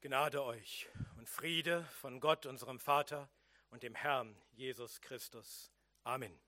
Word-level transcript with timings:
Gnade 0.00 0.44
euch 0.44 0.88
und 1.16 1.28
Friede 1.28 1.82
von 2.00 2.20
Gott, 2.20 2.46
unserem 2.46 2.78
Vater 2.78 3.28
und 3.70 3.82
dem 3.82 3.96
Herrn 3.96 4.40
Jesus 4.52 5.00
Christus. 5.00 5.72
Amen. 6.04 6.38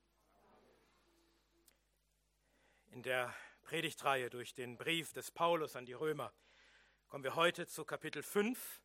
In 2.93 3.03
der 3.03 3.35
Predigtreihe 3.63 4.31
durch 4.31 4.55
den 4.55 4.77
Brief 4.77 5.13
des 5.15 5.33
Paulus 5.33 5.75
an 5.75 5.85
die 5.85 5.95
Römer 5.95 6.33
kommen 7.09 7.25
wir 7.25 7.35
heute 7.35 7.67
zu 7.67 7.85
Kapitel 7.85 8.23
5 8.23 8.81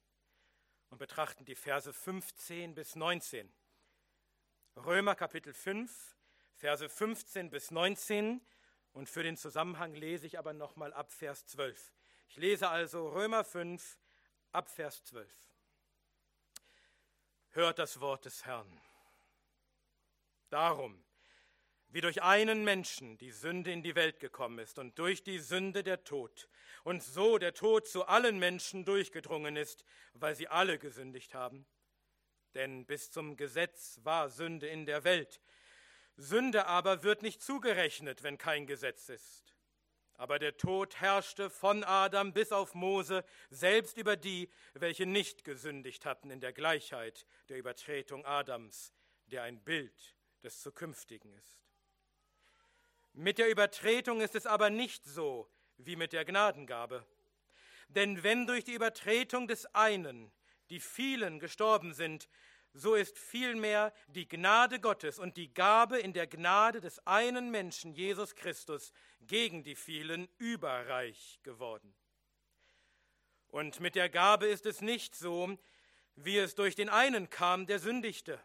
und 0.90 0.97
betrachten 0.97 1.46
die 1.46 1.54
Verse 1.54 1.94
15 1.94 2.74
bis 2.74 2.96
19. 2.96 3.54
Römer 4.78 5.13
Kapitel 5.13 5.54
5, 5.54 6.18
Verse 6.56 6.90
15 6.90 7.52
bis 7.52 7.70
19 7.70 8.42
und 8.94 9.10
für 9.10 9.22
den 9.22 9.38
Zusammenhang 9.38 9.94
lese 9.94 10.26
ich 10.26 10.40
aber 10.40 10.54
nochmal 10.54 10.92
ab 10.92 11.12
Vers 11.12 11.46
12. 11.46 11.94
Ich 12.29 12.38
lese 12.38 12.68
also 12.68 13.10
Römer 13.10 13.44
5 13.44 14.00
ab 14.56 14.69
Vers 14.69 15.03
12. 15.03 15.29
Hört 17.52 17.77
das 17.77 17.99
Wort 17.99 18.23
des 18.23 18.45
Herrn. 18.45 18.81
Darum, 20.49 21.03
wie 21.89 21.99
durch 21.99 22.23
einen 22.23 22.63
Menschen 22.63 23.17
die 23.17 23.31
Sünde 23.31 23.73
in 23.73 23.83
die 23.83 23.95
Welt 23.95 24.20
gekommen 24.20 24.59
ist 24.59 24.80
und 24.80 24.97
durch 24.97 25.23
die 25.23 25.39
Sünde 25.39 25.83
der 25.83 26.05
Tod, 26.05 26.47
und 26.85 27.03
so 27.03 27.38
der 27.38 27.53
Tod 27.53 27.88
zu 27.88 28.05
allen 28.05 28.39
Menschen 28.39 28.85
durchgedrungen 28.85 29.57
ist, 29.57 29.83
weil 30.13 30.35
sie 30.35 30.47
alle 30.47 30.80
gesündigt 30.80 31.33
haben. 31.33 31.66
Denn 32.53 32.85
bis 32.85 33.11
zum 33.11 33.35
Gesetz 33.35 33.99
war 34.03 34.30
Sünde 34.30 34.67
in 34.67 34.85
der 34.85 35.03
Welt, 35.03 35.41
Sünde 36.16 36.67
aber 36.67 37.03
wird 37.03 37.23
nicht 37.23 37.41
zugerechnet, 37.41 38.23
wenn 38.23 38.38
kein 38.38 38.67
Gesetz 38.67 39.09
ist. 39.09 39.55
Aber 40.17 40.39
der 40.39 40.55
Tod 40.55 40.95
herrschte 41.01 41.49
von 41.49 41.83
Adam 41.83 42.31
bis 42.33 42.51
auf 42.51 42.73
Mose, 42.73 43.25
selbst 43.49 43.97
über 43.97 44.15
die, 44.15 44.49
welche 44.73 45.05
nicht 45.05 45.43
gesündigt 45.43 46.05
hatten 46.05 46.29
in 46.29 46.39
der 46.39 46.53
Gleichheit 46.53 47.25
der 47.49 47.57
Übertretung 47.57 48.25
Adams, 48.25 48.94
der 49.25 49.44
ein 49.44 49.61
Bild 49.61 50.16
des 50.44 50.61
Zukünftigen 50.61 51.33
ist. 51.33 51.59
Mit 53.13 53.38
der 53.38 53.49
Übertretung 53.49 54.22
ist 54.22 54.35
es 54.35 54.45
aber 54.45 54.69
nicht 54.69 55.05
so 55.05 55.49
wie 55.77 55.95
mit 55.95 56.13
der 56.13 56.25
Gnadengabe. 56.25 57.05
Denn 57.88 58.23
wenn 58.23 58.47
durch 58.47 58.63
die 58.63 58.73
Übertretung 58.73 59.47
des 59.47 59.66
einen 59.75 60.31
die 60.69 60.79
vielen 60.79 61.39
gestorben 61.39 61.94
sind, 61.94 62.27
so 62.76 62.94
ist 62.94 63.18
vielmehr 63.18 63.94
die 64.08 64.28
Gnade 64.28 64.81
Gottes 64.81 65.18
und 65.18 65.38
die 65.38 65.54
Gabe 65.54 65.98
in 65.98 66.12
der 66.12 66.28
Gnade 66.28 66.81
des 66.81 67.00
einen 67.08 67.50
Menschen, 67.50 67.94
Jesus 67.94 68.36
Christus, 68.36 68.92
gegen 69.22 69.64
die 69.64 69.76
vielen 69.76 70.28
überreich 70.38 71.40
geworden. 71.42 71.96
Und 73.48 73.80
mit 73.80 73.96
der 73.96 74.09
Gabe 74.09 74.48
ist 74.48 74.66
es 74.66 74.81
nicht 74.81 75.16
so, 75.16 75.58
wie 76.16 76.38
es 76.38 76.56
durch 76.56 76.76
den 76.76 76.90
einen 76.90 77.30
kam, 77.30 77.66
der 77.66 77.80
sündigte. 77.80 78.44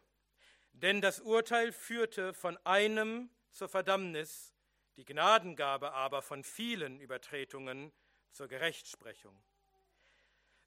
Denn 0.73 1.01
das 1.01 1.19
Urteil 1.21 1.73
führte 1.73 2.33
von 2.33 2.57
einem 2.65 3.31
zur 3.51 3.69
Verdammnis, 3.69 4.55
die 4.97 5.05
Gnadengabe 5.05 5.93
aber 5.93 6.23
von 6.23 6.45
vielen 6.45 7.01
Übertretungen 7.01 7.93
zur 8.31 8.47
Gerechtsprechung. 8.47 9.37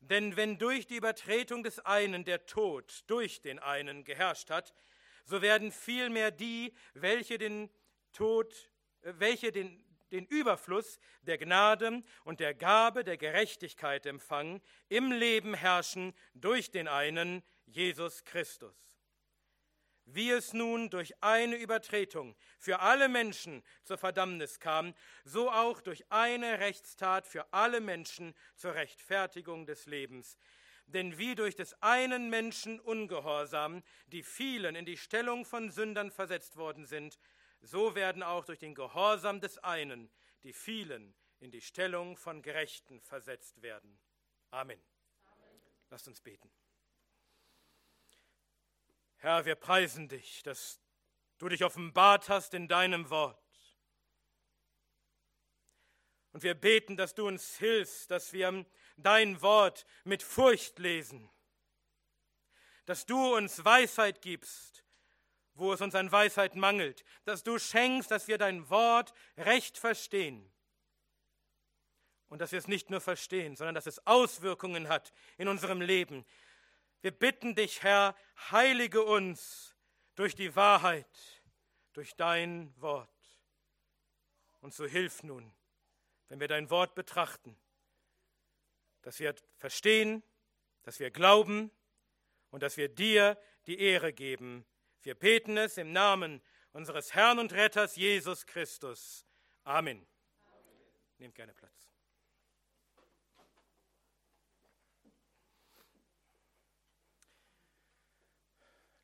Denn 0.09 0.35
wenn 0.35 0.57
durch 0.57 0.85
die 0.85 0.97
Übertretung 0.97 1.63
des 1.63 1.79
einen 1.79 2.25
der 2.25 2.45
Tod 2.45 3.03
durch 3.07 3.41
den 3.41 3.59
einen 3.59 4.03
geherrscht 4.03 4.49
hat, 4.49 4.73
so 5.23 5.41
werden 5.41 5.71
vielmehr 5.71 6.31
die, 6.31 6.73
welche 6.93 7.37
den 7.37 7.69
Tod, 8.11 8.53
äh, 9.01 9.13
welche 9.17 9.51
den, 9.51 9.83
den 10.11 10.25
Überfluss 10.25 10.99
der 11.21 11.37
Gnade 11.37 12.03
und 12.25 12.41
der 12.41 12.53
Gabe 12.53 13.05
der 13.05 13.17
Gerechtigkeit 13.17 14.05
empfangen, 14.05 14.61
im 14.89 15.11
Leben 15.11 15.53
herrschen 15.53 16.13
durch 16.33 16.69
den 16.69 16.89
einen, 16.89 17.41
Jesus 17.65 18.25
Christus. 18.25 18.92
Wie 20.05 20.31
es 20.31 20.53
nun 20.53 20.89
durch 20.89 21.13
eine 21.23 21.55
Übertretung 21.55 22.35
für 22.59 22.79
alle 22.79 23.07
Menschen 23.07 23.63
zur 23.83 23.97
Verdammnis 23.97 24.59
kam, 24.59 24.94
so 25.23 25.50
auch 25.50 25.81
durch 25.81 26.03
eine 26.11 26.59
Rechtstat 26.59 27.25
für 27.25 27.53
alle 27.53 27.79
Menschen 27.79 28.35
zur 28.55 28.75
Rechtfertigung 28.75 29.66
des 29.66 29.85
Lebens. 29.85 30.38
Denn 30.88 31.17
wie 31.17 31.35
durch 31.35 31.55
des 31.55 31.81
einen 31.81 32.29
Menschen 32.29 32.79
Ungehorsam 32.79 33.81
die 34.07 34.23
vielen 34.23 34.75
in 34.75 34.85
die 34.85 34.97
Stellung 34.97 35.45
von 35.45 35.72
Sündern 35.72 36.11
versetzt 36.11 36.57
worden 36.57 36.85
sind, 36.85 37.17
so 37.61 37.95
werden 37.95 38.23
auch 38.23 38.44
durch 38.44 38.59
den 38.59 38.75
Gehorsam 38.75 39.39
des 39.39 39.57
einen 39.59 40.11
die 40.44 40.53
vielen 40.53 41.16
in 41.39 41.51
die 41.51 41.61
Stellung 41.61 42.17
von 42.17 42.41
Gerechten 42.41 43.01
versetzt 43.01 43.61
werden. 43.61 43.99
Amen. 44.51 44.79
Amen. 45.25 45.61
Lasst 45.89 46.07
uns 46.07 46.22
beten. 46.22 46.51
Herr, 49.23 49.45
wir 49.45 49.56
preisen 49.56 50.09
dich, 50.09 50.44
dass 50.44 50.81
du 51.38 51.47
dich 51.47 51.63
offenbart 51.63 52.28
hast 52.28 52.53
in 52.53 52.67
deinem 52.67 53.09
Wort. 53.09 53.41
Und 56.34 56.44
wir 56.44 56.53
beten, 56.56 56.97
dass 56.97 57.16
du 57.16 57.28
uns 57.28 57.56
hilfst, 57.57 58.11
dass 58.11 58.34
wir 58.34 58.66
dein 58.97 59.41
Wort 59.41 59.85
mit 60.03 60.23
Furcht 60.23 60.78
lesen, 60.78 61.29
dass 62.85 63.06
du 63.06 63.38
uns 63.38 63.63
Weisheit 63.63 64.22
gibst, 64.22 64.84
wo 65.53 65.72
es 65.72 65.79
uns 65.79 65.95
an 65.95 66.11
Weisheit 66.11 66.57
mangelt, 66.57 67.05
dass 67.23 67.44
du 67.44 67.57
schenkst, 67.59 68.11
dass 68.11 68.28
wir 68.28 68.38
dein 68.38 68.69
Wort 68.69 69.13
recht 69.38 69.78
verstehen. 69.78 70.51
Und 72.28 72.40
dass 72.40 72.51
wir 72.51 72.59
es 72.59 72.67
nicht 72.67 72.90
nur 72.90 73.00
verstehen, 73.00 73.55
sondern 73.55 73.75
dass 73.75 73.88
es 73.88 74.05
Auswirkungen 74.05 74.90
hat 74.90 75.13
in 75.38 75.47
unserem 75.47 75.79
Leben, 75.79 76.25
wir 77.03 77.12
bitten 77.12 77.53
dich, 77.53 77.84
Herr, 77.84 78.16
heilige 78.50 79.03
uns 79.03 79.75
durch 80.16 80.36
die 80.36 80.56
Wahrheit, 80.56 81.44
durch 81.91 82.16
dein 82.16 82.74
Wort. 82.81 83.09
Und 84.62 84.74
so 84.74 84.86
hilf 84.86 85.22
nun, 85.22 85.53
wenn 86.30 86.40
wir 86.40 86.47
dein 86.47 86.69
Wort 86.69 86.96
betrachten, 86.96 87.59
dass 89.02 89.19
wir 89.19 89.36
verstehen, 89.58 90.24
dass 90.84 91.02
wir 91.02 91.12
glauben 91.12 91.72
und 92.52 92.64
dass 92.64 92.78
wir 92.78 92.88
dir 92.88 93.38
die 93.68 93.80
Ehre 93.80 94.14
geben. 94.14 94.66
Wir 95.02 95.16
beten 95.16 95.58
es 95.58 95.78
im 95.78 95.91
Namen 95.91 96.41
unseres 96.72 97.14
Herrn 97.14 97.38
und 97.38 97.52
Retters 97.52 97.97
Jesus 97.97 98.46
Christus. 98.46 99.25
Amen. 99.66 100.08
Amen. 100.46 100.81
Nehmt 101.18 101.35
gerne 101.35 101.53
Platz. 101.53 101.92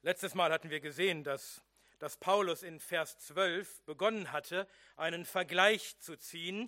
Letztes 0.09 0.33
Mal 0.33 0.51
hatten 0.51 0.71
wir 0.71 0.79
gesehen, 0.79 1.23
dass, 1.23 1.61
dass 1.99 2.17
Paulus 2.17 2.63
in 2.63 2.79
Vers 2.79 3.19
12 3.19 3.83
begonnen 3.83 4.31
hatte, 4.31 4.67
einen 4.95 5.23
Vergleich 5.23 5.99
zu 5.99 6.17
ziehen 6.17 6.67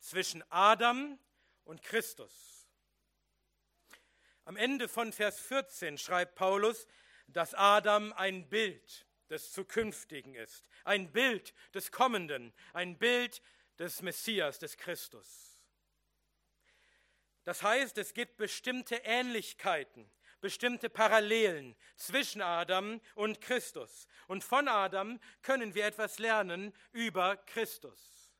zwischen 0.00 0.42
Adam 0.50 1.16
und 1.62 1.84
Christus. 1.84 2.68
Am 4.44 4.56
Ende 4.56 4.88
von 4.88 5.12
Vers 5.12 5.38
14 5.38 5.98
schreibt 5.98 6.34
Paulus, 6.34 6.88
dass 7.28 7.54
Adam 7.54 8.12
ein 8.14 8.48
Bild 8.48 9.06
des 9.28 9.52
Zukünftigen 9.52 10.34
ist, 10.34 10.68
ein 10.82 11.12
Bild 11.12 11.54
des 11.72 11.92
Kommenden, 11.92 12.52
ein 12.72 12.98
Bild 12.98 13.40
des 13.78 14.02
Messias, 14.02 14.58
des 14.58 14.76
Christus. 14.76 15.60
Das 17.44 17.62
heißt, 17.62 17.98
es 17.98 18.14
gibt 18.14 18.36
bestimmte 18.36 18.96
Ähnlichkeiten 19.04 20.10
bestimmte 20.40 20.90
Parallelen 20.90 21.76
zwischen 21.96 22.42
Adam 22.42 23.00
und 23.14 23.40
Christus. 23.40 24.06
Und 24.26 24.44
von 24.44 24.68
Adam 24.68 25.20
können 25.42 25.74
wir 25.74 25.84
etwas 25.86 26.18
lernen 26.18 26.74
über 26.92 27.36
Christus. 27.36 28.32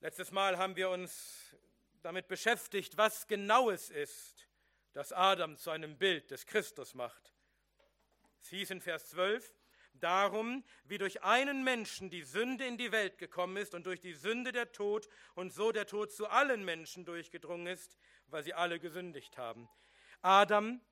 Letztes 0.00 0.30
Mal 0.32 0.58
haben 0.58 0.76
wir 0.76 0.90
uns 0.90 1.56
damit 2.02 2.28
beschäftigt, 2.28 2.96
was 2.96 3.26
genau 3.26 3.70
es 3.70 3.88
ist, 3.88 4.46
das 4.92 5.12
Adam 5.12 5.56
zu 5.56 5.70
einem 5.70 5.96
Bild 5.96 6.30
des 6.30 6.46
Christus 6.46 6.94
macht. 6.94 7.32
Es 8.42 8.48
hieß 8.48 8.70
in 8.70 8.80
Vers 8.82 9.08
12, 9.08 9.54
Darum, 10.04 10.64
wie 10.84 10.98
durch 10.98 11.22
einen 11.22 11.64
Menschen 11.64 12.10
die 12.10 12.24
Sünde 12.24 12.66
in 12.66 12.76
die 12.76 12.92
Welt 12.92 13.16
gekommen 13.16 13.56
ist 13.56 13.74
und 13.74 13.86
durch 13.86 14.00
die 14.00 14.12
Sünde 14.12 14.52
der 14.52 14.70
Tod 14.70 15.08
und 15.34 15.50
so 15.50 15.72
der 15.72 15.86
Tod 15.86 16.12
zu 16.12 16.28
allen 16.28 16.62
Menschen 16.62 17.06
durchgedrungen 17.06 17.66
ist, 17.66 17.96
weil 18.26 18.42
sie 18.42 18.52
alle 18.52 18.78
gesündigt 18.78 19.38
haben. 19.38 19.66
Adam, 20.20 20.82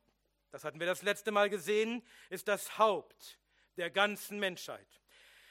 das 0.51 0.65
hatten 0.65 0.81
wir 0.81 0.87
das 0.87 1.03
letzte 1.03 1.31
Mal 1.31 1.51
gesehen, 1.51 2.03
ist 2.31 2.49
das 2.49 2.79
Haupt 2.79 3.39
der 3.77 3.91
ganzen 3.91 4.41
Menschheit. 4.41 5.03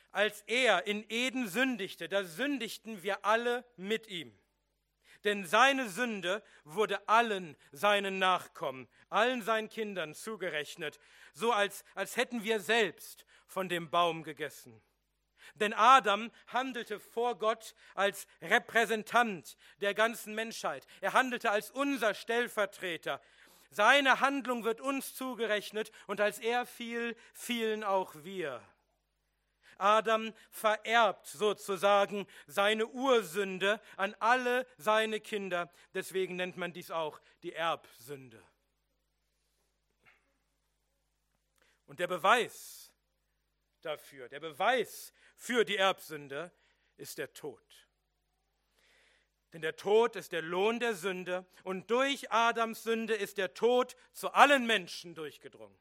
Als 0.09 0.41
er 0.47 0.87
in 0.87 1.05
Eden 1.09 1.47
sündigte, 1.47 2.09
da 2.09 2.23
sündigten 2.23 3.03
wir 3.03 3.23
alle 3.23 3.63
mit 3.77 4.07
ihm. 4.07 4.35
Denn 5.23 5.45
seine 5.45 5.87
Sünde 5.87 6.41
wurde 6.63 7.07
allen 7.07 7.55
seinen 7.71 8.17
Nachkommen, 8.17 8.89
allen 9.09 9.43
seinen 9.43 9.69
Kindern 9.69 10.15
zugerechnet, 10.15 10.99
so 11.35 11.51
als, 11.51 11.83
als 11.93 12.17
hätten 12.17 12.43
wir 12.43 12.59
selbst 12.59 13.23
von 13.51 13.67
dem 13.69 13.89
Baum 13.89 14.23
gegessen. 14.23 14.81
Denn 15.55 15.73
Adam 15.73 16.31
handelte 16.47 16.99
vor 16.99 17.37
Gott 17.37 17.75
als 17.93 18.25
Repräsentant 18.41 19.57
der 19.81 19.93
ganzen 19.93 20.33
Menschheit. 20.33 20.87
Er 21.01 21.13
handelte 21.13 21.51
als 21.51 21.69
unser 21.71 22.13
Stellvertreter. 22.13 23.21
Seine 23.69 24.21
Handlung 24.21 24.63
wird 24.63 24.81
uns 24.81 25.13
zugerechnet 25.15 25.91
und 26.07 26.21
als 26.21 26.39
er 26.39 26.65
fiel, 26.65 27.15
fielen 27.33 27.83
auch 27.83 28.15
wir. 28.23 28.61
Adam 29.77 30.33
vererbt 30.51 31.27
sozusagen 31.27 32.27
seine 32.45 32.87
Ursünde 32.87 33.81
an 33.97 34.15
alle 34.19 34.67
seine 34.77 35.19
Kinder. 35.19 35.71
Deswegen 35.93 36.35
nennt 36.35 36.55
man 36.55 36.71
dies 36.71 36.91
auch 36.91 37.19
die 37.41 37.53
Erbsünde. 37.53 38.41
Und 41.87 41.99
der 41.99 42.07
Beweis 42.07 42.80
dafür, 43.85 44.29
der 44.29 44.39
Beweis 44.39 45.13
für 45.35 45.65
die 45.65 45.77
Erbsünde 45.77 46.51
ist 46.97 47.17
der 47.17 47.33
Tod. 47.33 47.61
Denn 49.53 49.61
der 49.61 49.75
Tod 49.75 50.15
ist 50.15 50.31
der 50.31 50.41
Lohn 50.41 50.79
der 50.79 50.95
Sünde 50.95 51.45
und 51.63 51.91
durch 51.91 52.31
Adams 52.31 52.83
Sünde 52.83 53.15
ist 53.15 53.37
der 53.37 53.53
Tod 53.53 53.95
zu 54.13 54.31
allen 54.31 54.65
Menschen 54.65 55.13
durchgedrungen. 55.13 55.77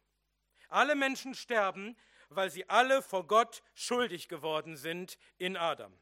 Alle 0.68 0.94
Menschen 0.94 1.34
sterben, 1.34 1.96
weil 2.28 2.50
sie 2.50 2.68
alle 2.68 3.02
vor 3.02 3.26
Gott 3.26 3.62
schuldig 3.74 4.28
geworden 4.28 4.76
sind 4.76 5.18
in 5.38 5.56
Adam. 5.56 5.96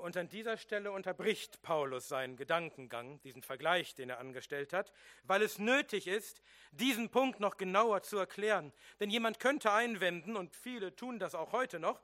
Und 0.00 0.16
an 0.16 0.30
dieser 0.30 0.56
Stelle 0.56 0.92
unterbricht 0.92 1.60
Paulus 1.60 2.08
seinen 2.08 2.36
Gedankengang, 2.36 3.20
diesen 3.20 3.42
Vergleich, 3.42 3.94
den 3.94 4.08
er 4.08 4.18
angestellt 4.18 4.72
hat, 4.72 4.92
weil 5.24 5.42
es 5.42 5.58
nötig 5.58 6.06
ist, 6.06 6.40
diesen 6.70 7.10
Punkt 7.10 7.38
noch 7.38 7.58
genauer 7.58 8.02
zu 8.02 8.16
erklären. 8.16 8.72
Denn 8.98 9.10
jemand 9.10 9.40
könnte 9.40 9.72
einwenden, 9.72 10.36
und 10.36 10.56
viele 10.56 10.96
tun 10.96 11.18
das 11.18 11.34
auch 11.34 11.52
heute 11.52 11.78
noch, 11.78 12.00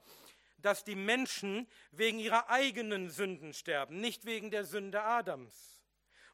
dass 0.59 0.85
die 0.85 0.95
Menschen 0.95 1.67
wegen 1.91 2.19
ihrer 2.19 2.51
eigenen 2.51 3.09
Sünden 3.09 3.55
sterben, 3.55 3.99
nicht 3.99 4.27
wegen 4.27 4.51
der 4.51 4.65
Sünde 4.65 5.03
Adams. 5.03 5.83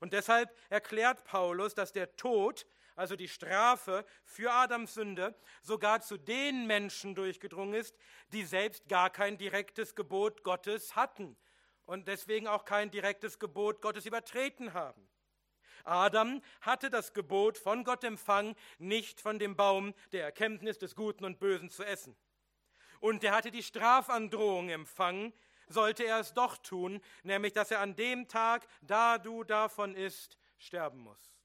Und 0.01 0.15
deshalb 0.15 0.51
erklärt 0.69 1.23
Paulus, 1.25 1.77
dass 1.77 1.93
der 1.93 2.17
Tod, 2.17 2.67
also 2.97 3.15
die 3.15 3.29
Strafe 3.29 4.05
für 4.25 4.51
Adams 4.51 4.95
Sünde, 4.95 5.37
sogar 5.63 6.01
zu 6.01 6.17
den 6.17 6.67
Menschen 6.67 7.15
durchgedrungen 7.15 7.75
ist, 7.75 7.97
die 8.33 8.43
selbst 8.43 8.89
gar 8.89 9.11
kein 9.11 9.39
direktes 9.39 9.95
Gebot 9.95 10.43
Gottes 10.43 10.97
hatten 10.97 11.37
und 11.87 12.09
deswegen 12.09 12.47
auch 12.47 12.65
kein 12.65 12.91
direktes 12.91 13.39
Gebot 13.39 13.81
Gottes 13.81 14.07
übertreten 14.07 14.75
haben. 14.75 15.09
Adam 15.85 16.43
hatte 16.61 16.91
das 16.91 17.13
Gebot 17.13 17.59
von 17.59 17.85
Gott 17.85 18.05
empfangen, 18.05 18.55
nicht 18.79 19.21
von 19.21 19.39
dem 19.39 19.57
Baum 19.57 19.95
der 20.13 20.25
Erkenntnis 20.25 20.79
des 20.79 20.95
Guten 20.95 21.25
und 21.25 21.41
Bösen 21.41 21.71
zu 21.71 21.85
essen. 21.85 22.17
Und 23.01 23.25
er 23.25 23.35
hatte 23.35 23.51
die 23.51 23.65
Strafandrohung 23.65 24.69
empfangen, 24.69 25.33
sollte 25.69 26.05
er 26.05 26.21
es 26.21 26.35
doch 26.35 26.57
tun, 26.59 27.01
nämlich 27.25 27.53
dass 27.53 27.71
er 27.71 27.81
an 27.81 27.97
dem 27.97 28.29
Tag, 28.29 28.67
da 28.81 29.19
du 29.19 29.43
davon 29.43 29.95
isst, 29.97 30.39
sterben 30.59 31.01
musst. 31.01 31.37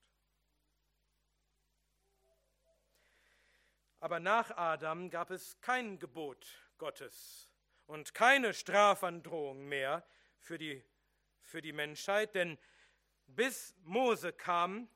Aber 3.99 4.19
nach 4.19 4.55
Adam 4.55 5.09
gab 5.09 5.31
es 5.31 5.59
kein 5.61 5.97
Gebot 5.97 6.45
Gottes 6.77 7.51
und 7.87 8.13
keine 8.13 8.53
Strafandrohung 8.53 9.67
mehr, 9.67 10.05
für 10.39 10.57
die, 10.57 10.83
für 11.41 11.61
die 11.61 11.73
Menschheit, 11.73 12.35
denn 12.35 12.57
bis 13.27 13.75
Mose 13.83 14.33
kam 14.33 14.89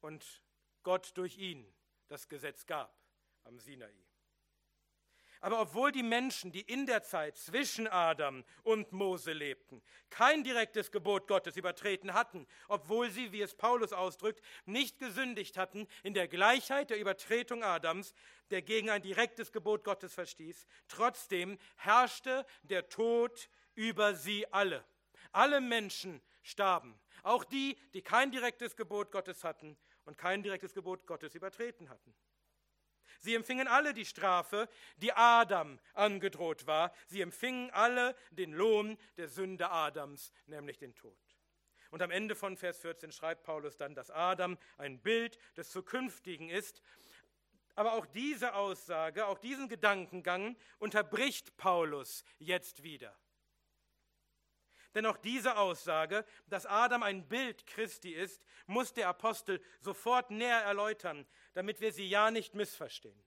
und 0.00 0.42
Gott 0.82 1.16
durch 1.16 1.38
ihn 1.38 1.72
das 2.08 2.28
Gesetz 2.28 2.66
gab 2.66 2.94
am 3.44 3.58
Sinai. 3.58 3.94
Aber 5.42 5.60
obwohl 5.60 5.90
die 5.90 6.04
Menschen, 6.04 6.52
die 6.52 6.60
in 6.60 6.86
der 6.86 7.02
Zeit 7.02 7.36
zwischen 7.36 7.88
Adam 7.88 8.44
und 8.62 8.92
Mose 8.92 9.32
lebten, 9.32 9.82
kein 10.08 10.44
direktes 10.44 10.92
Gebot 10.92 11.26
Gottes 11.26 11.56
übertreten 11.56 12.14
hatten, 12.14 12.46
obwohl 12.68 13.10
sie, 13.10 13.32
wie 13.32 13.42
es 13.42 13.56
Paulus 13.56 13.92
ausdrückt, 13.92 14.40
nicht 14.66 15.00
gesündigt 15.00 15.58
hatten 15.58 15.88
in 16.04 16.14
der 16.14 16.28
Gleichheit 16.28 16.90
der 16.90 17.00
Übertretung 17.00 17.64
Adams, 17.64 18.14
der 18.52 18.62
gegen 18.62 18.88
ein 18.88 19.02
direktes 19.02 19.50
Gebot 19.50 19.82
Gottes 19.82 20.14
verstieß, 20.14 20.64
trotzdem 20.86 21.58
herrschte 21.74 22.46
der 22.62 22.88
Tod 22.88 23.48
über 23.74 24.14
sie 24.14 24.46
alle. 24.52 24.84
Alle 25.32 25.60
Menschen 25.60 26.22
starben, 26.44 26.96
auch 27.24 27.42
die, 27.42 27.76
die 27.94 28.02
kein 28.02 28.30
direktes 28.30 28.76
Gebot 28.76 29.10
Gottes 29.10 29.42
hatten 29.42 29.76
und 30.04 30.16
kein 30.16 30.44
direktes 30.44 30.72
Gebot 30.72 31.04
Gottes 31.04 31.34
übertreten 31.34 31.88
hatten. 31.88 32.14
Sie 33.22 33.36
empfingen 33.36 33.68
alle 33.68 33.94
die 33.94 34.04
Strafe, 34.04 34.68
die 34.96 35.12
Adam 35.12 35.78
angedroht 35.94 36.66
war. 36.66 36.92
Sie 37.06 37.20
empfingen 37.20 37.70
alle 37.70 38.16
den 38.30 38.52
Lohn 38.52 38.98
der 39.16 39.28
Sünde 39.28 39.70
Adams, 39.70 40.32
nämlich 40.46 40.78
den 40.78 40.94
Tod. 40.96 41.16
Und 41.90 42.02
am 42.02 42.10
Ende 42.10 42.34
von 42.34 42.56
Vers 42.56 42.78
14 42.78 43.12
schreibt 43.12 43.44
Paulus 43.44 43.76
dann, 43.76 43.94
dass 43.94 44.10
Adam 44.10 44.58
ein 44.76 44.98
Bild 45.00 45.38
des 45.56 45.70
Zukünftigen 45.70 46.48
ist. 46.48 46.82
Aber 47.76 47.92
auch 47.92 48.06
diese 48.06 48.54
Aussage, 48.54 49.26
auch 49.26 49.38
diesen 49.38 49.68
Gedankengang 49.68 50.56
unterbricht 50.78 51.56
Paulus 51.56 52.24
jetzt 52.38 52.82
wieder. 52.82 53.16
Denn 54.94 55.06
auch 55.06 55.16
diese 55.16 55.56
Aussage, 55.56 56.24
dass 56.48 56.66
Adam 56.66 57.02
ein 57.02 57.26
Bild 57.26 57.66
Christi 57.66 58.12
ist, 58.12 58.44
muss 58.66 58.92
der 58.92 59.08
Apostel 59.08 59.62
sofort 59.80 60.30
näher 60.30 60.60
erläutern, 60.60 61.26
damit 61.54 61.80
wir 61.80 61.92
sie 61.92 62.08
ja 62.08 62.30
nicht 62.30 62.54
missverstehen. 62.54 63.22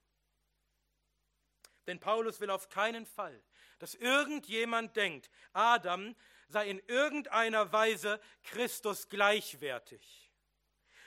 Denn 1.88 2.00
Paulus 2.00 2.40
will 2.40 2.50
auf 2.50 2.70
keinen 2.70 3.06
Fall, 3.06 3.42
dass 3.80 3.96
irgendjemand 3.96 4.96
denkt, 4.96 5.30
Adam 5.54 6.16
sei 6.48 6.70
in 6.70 6.80
irgendeiner 6.88 7.72
Weise 7.72 8.20
Christus 8.44 9.10
gleichwertig. 9.10 10.32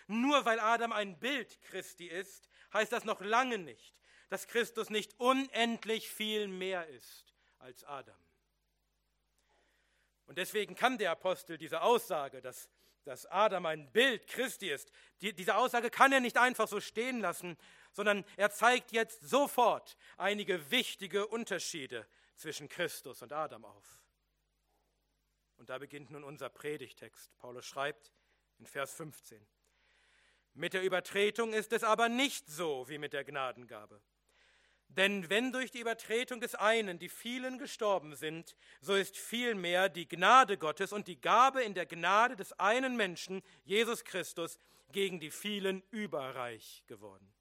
Nur 0.07 0.45
weil 0.45 0.59
Adam 0.61 0.93
ein 0.93 1.19
Bild 1.19 1.61
Christi 1.63 2.07
ist, 2.07 2.49
heißt 2.73 2.93
das 2.93 3.05
noch 3.05 3.21
lange 3.21 3.59
nicht, 3.59 3.95
dass 4.29 4.47
Christus 4.47 4.91
nicht 4.91 5.19
unendlich 5.19 6.11
viel 6.11 6.49
mehr 6.49 6.87
ist 6.89 7.35
als 7.59 7.85
Adam. 7.85 8.17
Und 10.29 10.37
deswegen 10.37 10.75
kann 10.75 10.99
der 10.99 11.11
Apostel 11.11 11.57
diese 11.57 11.81
Aussage, 11.81 12.43
dass, 12.43 12.69
dass 13.05 13.25
Adam 13.27 13.65
ein 13.65 13.91
Bild 13.91 14.27
Christi 14.27 14.71
ist, 14.71 14.93
die, 15.23 15.33
diese 15.33 15.57
Aussage 15.57 15.89
kann 15.89 16.13
er 16.13 16.21
nicht 16.21 16.37
einfach 16.37 16.69
so 16.69 16.81
stehen 16.81 17.21
lassen, 17.21 17.57
sondern 17.93 18.25
er 18.37 18.51
zeigt 18.51 18.93
jetzt 18.93 19.23
sofort 19.23 19.97
einige 20.19 20.71
wichtige 20.71 21.27
Unterschiede 21.27 22.07
zwischen 22.37 22.69
Christus 22.69 23.23
und 23.23 23.33
Adam 23.33 23.65
auf. 23.65 24.03
Und 25.57 25.71
da 25.71 25.79
beginnt 25.79 26.11
nun 26.11 26.23
unser 26.23 26.51
Predigtext. 26.51 27.37
Paulus 27.39 27.65
schreibt 27.65 28.13
in 28.59 28.67
Vers 28.67 28.93
15. 28.93 29.45
Mit 30.53 30.75
der 30.75 30.83
Übertretung 30.83 31.55
ist 31.55 31.73
es 31.73 31.83
aber 31.83 32.11
nicht 32.11 32.47
so 32.51 32.87
wie 32.87 32.99
mit 32.99 33.15
der 33.15 33.25
Gnadengabe. 33.25 34.03
Denn 34.89 35.29
wenn 35.29 35.53
durch 35.53 35.71
die 35.71 35.81
Übertretung 35.81 36.41
des 36.41 36.55
einen 36.55 36.99
die 36.99 37.09
vielen 37.09 37.59
gestorben 37.59 38.17
sind, 38.17 38.57
so 38.81 38.95
ist 38.95 39.17
vielmehr 39.17 39.89
die 39.89 40.09
Gnade 40.09 40.57
Gottes 40.57 40.93
und 40.93 41.09
die 41.09 41.21
Gabe 41.21 41.63
in 41.63 41.75
der 41.75 41.87
Gnade 41.87 42.37
des 42.37 42.53
einen 42.59 42.97
Menschen, 42.97 43.43
Jesus 43.65 44.05
Christus, 44.05 44.59
gegen 44.91 45.21
die 45.21 45.31
vielen 45.31 45.83
überreich 45.91 46.83
geworden. 46.87 47.33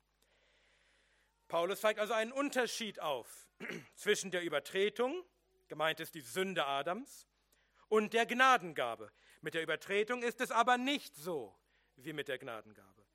Paulus 1.47 1.79
zeigt 1.79 1.99
also 1.99 2.13
einen 2.13 2.33
Unterschied 2.33 2.99
auf 2.99 3.47
zwischen 3.95 4.31
der 4.31 4.43
Übertretung, 4.43 5.23
gemeint 5.69 6.01
ist 6.01 6.15
die 6.15 6.21
Sünde 6.21 6.65
Adams, 6.65 7.25
und 7.87 8.13
der 8.13 8.25
Gnadengabe. 8.25 9.11
Mit 9.41 9.53
der 9.53 9.63
Übertretung 9.63 10.23
ist 10.23 10.41
es 10.41 10.51
aber 10.51 10.77
nicht 10.77 11.15
so 11.15 11.55
wie 11.95 12.11
mit 12.11 12.27
der 12.27 12.37
Gnadengabe. 12.37 13.05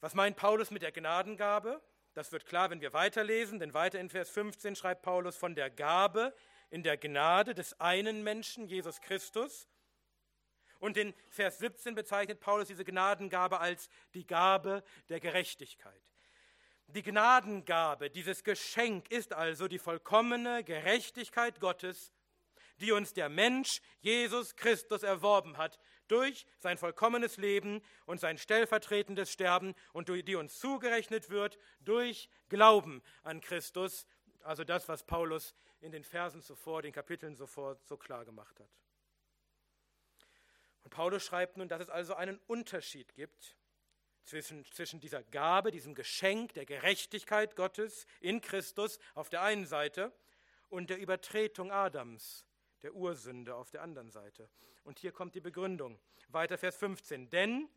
Was 0.00 0.14
meint 0.14 0.36
Paulus 0.36 0.70
mit 0.70 0.82
der 0.82 0.92
Gnadengabe? 0.92 1.82
Das 2.14 2.30
wird 2.30 2.46
klar, 2.46 2.70
wenn 2.70 2.80
wir 2.80 2.92
weiterlesen, 2.92 3.58
denn 3.58 3.74
weiter 3.74 3.98
in 3.98 4.08
Vers 4.08 4.30
15 4.30 4.76
schreibt 4.76 5.02
Paulus 5.02 5.36
von 5.36 5.56
der 5.56 5.68
Gabe 5.68 6.32
in 6.70 6.84
der 6.84 6.96
Gnade 6.96 7.54
des 7.54 7.78
einen 7.80 8.22
Menschen, 8.22 8.68
Jesus 8.68 9.00
Christus. 9.00 9.68
Und 10.78 10.96
in 10.96 11.12
Vers 11.28 11.58
17 11.58 11.96
bezeichnet 11.96 12.38
Paulus 12.38 12.68
diese 12.68 12.84
Gnadengabe 12.84 13.58
als 13.58 13.88
die 14.14 14.26
Gabe 14.26 14.84
der 15.08 15.18
Gerechtigkeit. 15.18 16.12
Die 16.86 17.02
Gnadengabe, 17.02 18.10
dieses 18.10 18.44
Geschenk 18.44 19.10
ist 19.10 19.32
also 19.32 19.66
die 19.66 19.80
vollkommene 19.80 20.62
Gerechtigkeit 20.62 21.58
Gottes, 21.58 22.12
die 22.78 22.92
uns 22.92 23.12
der 23.12 23.28
Mensch 23.28 23.80
Jesus 24.00 24.54
Christus 24.54 25.02
erworben 25.02 25.56
hat 25.56 25.80
durch 26.08 26.46
sein 26.58 26.78
vollkommenes 26.78 27.36
Leben 27.36 27.82
und 28.06 28.20
sein 28.20 28.38
stellvertretendes 28.38 29.30
Sterben 29.30 29.74
und 29.92 30.08
die 30.08 30.36
uns 30.36 30.58
zugerechnet 30.58 31.30
wird 31.30 31.58
durch 31.80 32.28
Glauben 32.48 33.02
an 33.22 33.40
Christus, 33.40 34.06
also 34.42 34.64
das, 34.64 34.88
was 34.88 35.04
Paulus 35.04 35.54
in 35.80 35.92
den 35.92 36.04
Versen 36.04 36.42
zuvor, 36.42 36.82
den 36.82 36.92
Kapiteln 36.92 37.36
zuvor 37.36 37.78
so 37.84 37.96
klar 37.96 38.24
gemacht 38.24 38.58
hat. 38.60 38.70
Und 40.82 40.90
Paulus 40.90 41.24
schreibt 41.24 41.56
nun, 41.56 41.68
dass 41.68 41.80
es 41.80 41.88
also 41.88 42.14
einen 42.14 42.38
Unterschied 42.46 43.14
gibt, 43.14 43.56
zwischen, 44.24 44.64
zwischen 44.72 45.00
dieser 45.00 45.22
Gabe, 45.22 45.70
diesem 45.70 45.94
Geschenk 45.94 46.54
der 46.54 46.66
Gerechtigkeit 46.66 47.56
Gottes 47.56 48.06
in 48.20 48.40
Christus 48.40 48.98
auf 49.14 49.28
der 49.28 49.42
einen 49.42 49.66
Seite 49.66 50.12
und 50.68 50.90
der 50.90 50.98
Übertretung 50.98 51.70
Adams, 51.70 52.44
der 52.84 52.94
Ursünde 52.94 53.56
auf 53.56 53.70
der 53.70 53.82
anderen 53.82 54.10
Seite. 54.10 54.48
Und 54.84 54.98
hier 54.98 55.10
kommt 55.10 55.34
die 55.34 55.40
Begründung. 55.40 55.98
Weiter 56.28 56.58
Vers 56.58 56.76
15. 56.76 57.30
Denn 57.30 57.68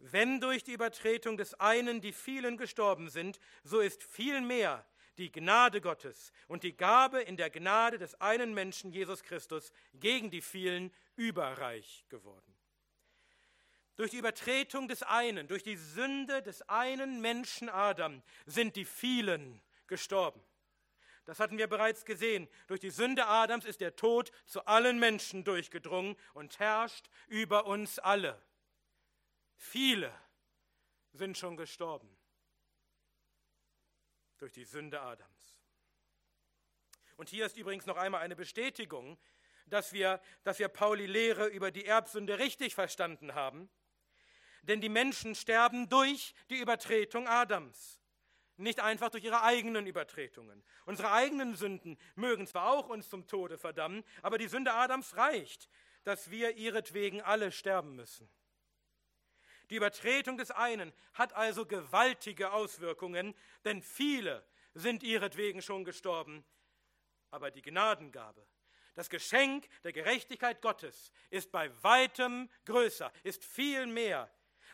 wenn 0.00 0.40
durch 0.40 0.64
die 0.64 0.72
Übertretung 0.72 1.36
des 1.36 1.54
einen 1.54 2.00
die 2.00 2.12
vielen 2.12 2.56
gestorben 2.56 3.08
sind, 3.08 3.38
so 3.62 3.80
ist 3.80 4.02
vielmehr 4.02 4.84
die 5.16 5.30
Gnade 5.30 5.80
Gottes 5.80 6.32
und 6.48 6.64
die 6.64 6.76
Gabe 6.76 7.22
in 7.22 7.36
der 7.36 7.50
Gnade 7.50 7.98
des 7.98 8.20
einen 8.20 8.52
Menschen, 8.52 8.90
Jesus 8.90 9.22
Christus, 9.22 9.72
gegen 9.94 10.30
die 10.30 10.42
vielen 10.42 10.92
überreich 11.14 12.04
geworden. 12.08 12.52
Durch 13.94 14.10
die 14.10 14.18
Übertretung 14.18 14.88
des 14.88 15.04
einen, 15.04 15.46
durch 15.46 15.62
die 15.62 15.76
Sünde 15.76 16.42
des 16.42 16.62
einen 16.68 17.20
Menschen 17.20 17.68
Adam 17.68 18.22
sind 18.44 18.76
die 18.76 18.84
vielen 18.84 19.62
gestorben. 19.86 20.42
Das 21.26 21.40
hatten 21.40 21.58
wir 21.58 21.66
bereits 21.66 22.04
gesehen. 22.04 22.48
Durch 22.68 22.80
die 22.80 22.90
Sünde 22.90 23.26
Adams 23.26 23.64
ist 23.64 23.80
der 23.80 23.96
Tod 23.96 24.30
zu 24.46 24.64
allen 24.64 24.98
Menschen 24.98 25.44
durchgedrungen 25.44 26.16
und 26.34 26.58
herrscht 26.60 27.10
über 27.26 27.66
uns 27.66 27.98
alle. 27.98 28.40
Viele 29.56 30.12
sind 31.12 31.36
schon 31.36 31.56
gestorben 31.56 32.08
durch 34.38 34.52
die 34.52 34.64
Sünde 34.64 35.00
Adams. 35.00 35.58
Und 37.16 37.28
hier 37.28 37.46
ist 37.46 37.56
übrigens 37.56 37.86
noch 37.86 37.96
einmal 37.96 38.20
eine 38.20 38.36
Bestätigung, 38.36 39.18
dass 39.66 39.92
wir, 39.92 40.20
dass 40.44 40.58
wir 40.58 40.68
Pauli 40.68 41.06
Lehre 41.06 41.46
über 41.46 41.72
die 41.72 41.86
Erbsünde 41.86 42.38
richtig 42.38 42.74
verstanden 42.74 43.34
haben. 43.34 43.68
Denn 44.62 44.80
die 44.80 44.88
Menschen 44.88 45.34
sterben 45.34 45.88
durch 45.88 46.34
die 46.50 46.60
Übertretung 46.60 47.26
Adams, 47.26 48.00
nicht 48.56 48.80
einfach 48.80 49.10
durch 49.10 49.24
ihre 49.24 49.42
eigenen 49.42 49.86
Übertretungen. 49.86 50.62
Unsere 50.84 51.12
eigenen 51.12 51.54
Sünden 51.54 51.98
mögen 52.14 52.46
zwar 52.46 52.70
auch 52.70 52.88
uns 52.88 53.08
zum 53.08 53.26
Tode 53.26 53.58
verdammen, 53.58 54.04
aber 54.22 54.38
die 54.38 54.48
Sünde 54.48 54.72
Adams 54.72 55.16
reicht, 55.16 55.68
dass 56.04 56.30
wir 56.30 56.56
ihretwegen 56.56 57.20
alle 57.20 57.52
sterben 57.52 57.96
müssen. 57.96 58.28
Die 59.70 59.76
Übertretung 59.76 60.38
des 60.38 60.50
einen 60.50 60.92
hat 61.14 61.32
also 61.32 61.66
gewaltige 61.66 62.52
Auswirkungen, 62.52 63.34
denn 63.64 63.82
viele 63.82 64.46
sind 64.74 65.02
ihretwegen 65.02 65.62
schon 65.62 65.84
gestorben. 65.84 66.44
Aber 67.30 67.50
die 67.50 67.62
Gnadengabe, 67.62 68.46
das 68.94 69.10
Geschenk 69.10 69.68
der 69.82 69.92
Gerechtigkeit 69.92 70.62
Gottes 70.62 71.10
ist 71.30 71.50
bei 71.50 71.70
weitem 71.82 72.48
größer, 72.64 73.12
ist 73.24 73.44
viel 73.44 73.86
mehr. 73.86 74.30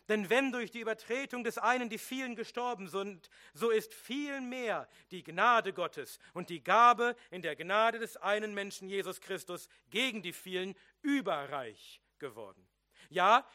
Denn 0.09 0.29
wenn 0.31 0.51
durch 0.51 0.71
die 0.71 0.81
Übertretung 0.81 1.45
des 1.45 1.59
einen 1.59 1.89
die 1.89 1.99
vielen 1.99 2.35
gestorben 2.35 2.89
sind, 2.89 3.31
so 3.55 3.71
ist 3.71 3.95
viel 3.95 4.41
mehr 4.41 4.89
die 5.11 5.23
Gnade 5.23 5.73
Gottes 5.73 6.19
und 6.35 6.51
die 6.51 6.63
Gabe 6.63 7.15
in 7.31 7.43
der 7.43 7.55
Gnade 7.55 7.99
des 7.99 8.17
einen 8.17 8.53
Menschen 8.53 8.89
Jesus 8.89 9.21
Christus 9.21 9.69
gegen 9.91 10.23
die 10.23 10.33
vielen 10.33 10.75
überreich 11.03 12.01
geworden. 12.19 12.67
Ja, 13.11 13.47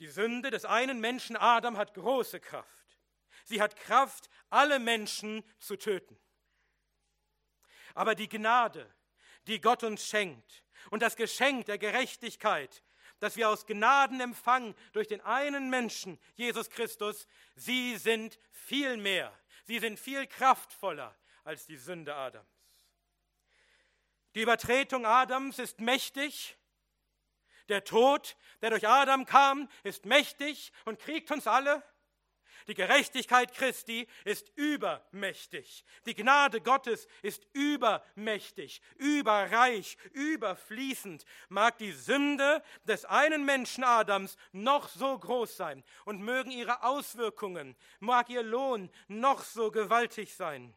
die 0.00 0.08
Sünde 0.08 0.50
des 0.50 0.64
einen 0.64 0.98
Menschen 1.00 1.36
Adam 1.36 1.76
hat 1.76 1.94
große 1.94 2.40
Kraft. 2.40 2.98
Sie 3.44 3.60
hat 3.60 3.76
Kraft, 3.76 4.30
alle 4.50 4.78
Menschen 4.78 5.44
zu 5.58 5.76
töten. 5.76 6.18
Aber 7.94 8.14
die 8.14 8.28
Gnade, 8.28 8.90
die 9.46 9.60
Gott 9.60 9.82
uns 9.84 10.06
schenkt 10.06 10.64
und 10.90 11.02
das 11.02 11.16
Geschenk 11.16 11.66
der 11.66 11.78
Gerechtigkeit, 11.78 12.82
das 13.22 13.36
wir 13.36 13.48
aus 13.48 13.66
Gnaden 13.66 14.20
empfangen 14.20 14.74
durch 14.92 15.06
den 15.06 15.20
einen 15.20 15.70
Menschen, 15.70 16.18
Jesus 16.34 16.68
Christus, 16.70 17.28
sie 17.54 17.96
sind 17.96 18.36
viel 18.50 18.96
mehr, 18.96 19.32
sie 19.62 19.78
sind 19.78 20.00
viel 20.00 20.26
kraftvoller 20.26 21.16
als 21.44 21.64
die 21.66 21.76
Sünde 21.76 22.16
Adams. 22.16 22.50
Die 24.34 24.42
Übertretung 24.42 25.06
Adams 25.06 25.60
ist 25.60 25.80
mächtig, 25.80 26.56
der 27.68 27.84
Tod, 27.84 28.36
der 28.60 28.70
durch 28.70 28.88
Adam 28.88 29.24
kam, 29.24 29.68
ist 29.84 30.04
mächtig 30.04 30.72
und 30.84 30.98
kriegt 30.98 31.30
uns 31.30 31.46
alle. 31.46 31.80
Die 32.68 32.74
Gerechtigkeit 32.74 33.52
Christi 33.54 34.06
ist 34.24 34.50
übermächtig. 34.56 35.84
Die 36.06 36.14
Gnade 36.14 36.60
Gottes 36.60 37.06
ist 37.22 37.46
übermächtig, 37.52 38.80
überreich, 38.96 39.96
überfließend. 40.12 41.24
Mag 41.48 41.78
die 41.78 41.92
Sünde 41.92 42.62
des 42.84 43.04
einen 43.04 43.44
Menschen 43.44 43.84
Adams 43.84 44.36
noch 44.52 44.88
so 44.88 45.18
groß 45.18 45.56
sein 45.56 45.82
und 46.04 46.20
mögen 46.20 46.50
ihre 46.50 46.82
Auswirkungen, 46.82 47.76
mag 48.00 48.30
ihr 48.30 48.42
Lohn 48.42 48.90
noch 49.08 49.42
so 49.42 49.70
gewaltig 49.70 50.34
sein. 50.34 50.74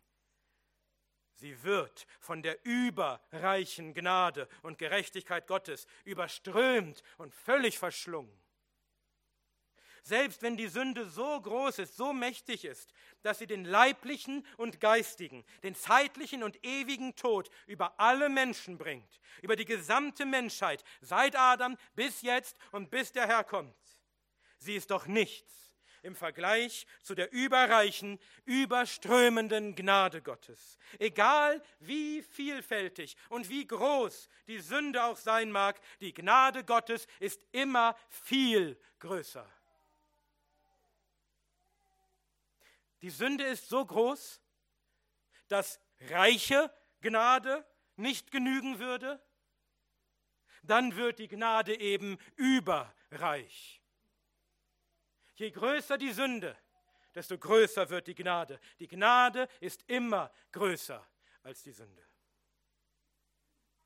Sie 1.36 1.63
wird 1.63 2.08
von 2.20 2.42
der 2.42 2.65
überreichen 2.65 3.94
Gnade 3.94 4.48
und 4.62 4.77
Gerechtigkeit 4.77 5.48
Gottes 5.48 5.86
überströmt 6.06 7.04
und 7.18 7.36
völlig 7.36 7.77
verschlungen. 7.77 8.44
Selbst 10.07 10.43
wenn 10.43 10.55
die 10.55 10.67
Sünde 10.67 11.09
so 11.09 11.41
groß 11.41 11.79
ist, 11.79 11.97
so 11.97 12.13
mächtig 12.13 12.63
ist, 12.63 12.93
dass 13.24 13.39
sie 13.39 13.47
den 13.47 13.65
leiblichen 13.65 14.45
und 14.55 14.79
geistigen, 14.79 15.43
den 15.63 15.74
zeitlichen 15.74 16.43
und 16.43 16.63
ewigen 16.63 17.15
Tod 17.15 17.50
über 17.65 18.00
alle 18.00 18.29
Menschen 18.29 18.77
bringt, 18.77 19.19
über 19.41 19.55
die 19.55 19.65
gesamte 19.65 20.27
Menschheit, 20.27 20.83
seit 21.01 21.35
Adam 21.35 21.75
bis 21.95 22.21
jetzt 22.21 22.59
und 22.71 22.91
bis 22.91 23.13
der 23.13 23.25
Herr 23.25 23.43
kommt. 23.43 23.75
Sie 24.59 24.75
ist 24.75 24.91
doch 24.91 25.07
nichts 25.07 25.74
im 26.03 26.15
Vergleich 26.15 26.85
zu 27.01 27.15
der 27.15 27.33
überreichen, 27.33 28.19
überströmenden 28.45 29.74
Gnade 29.75 30.21
Gottes. 30.21 30.77
Egal 31.00 31.63
wie 31.79 32.21
vielfältig 32.21 33.17
und 33.29 33.50
wie 33.50 33.65
groß 33.65 34.29
die 34.45 34.59
Sünde 34.59 35.03
auch 35.03 35.17
sein 35.17 35.51
mag, 35.51 35.81
die 36.00 36.13
Gnade 36.13 36.63
Gottes 36.63 37.07
ist 37.19 37.41
immer 37.51 37.97
viel 38.07 38.79
größer. 39.00 39.51
Die 43.05 43.12
Sünde 43.12 43.43
ist 43.43 43.69
so 43.69 43.85
groß, 43.85 44.41
dass 45.47 45.79
reiche 46.09 46.74
Gnade 47.01 47.63
nicht 47.97 48.31
genügen 48.31 48.79
würde, 48.79 49.24
dann 50.63 50.95
wird 50.95 51.19
die 51.19 51.27
Gnade 51.27 51.79
eben 51.79 52.17
überreich. 52.35 53.79
Je 55.35 55.51
größer 55.51 56.00
die 56.00 56.13
Sünde, 56.13 56.57
desto 57.13 57.38
größer 57.38 57.88
wird 57.91 58.07
die 58.07 58.15
Gnade. 58.15 58.59
Die 58.79 58.88
Gnade 58.88 59.50
ist 59.59 59.83
immer 59.88 60.33
größer 60.51 61.07
als 61.43 61.62
die 61.62 61.74
Sünde. 61.74 62.03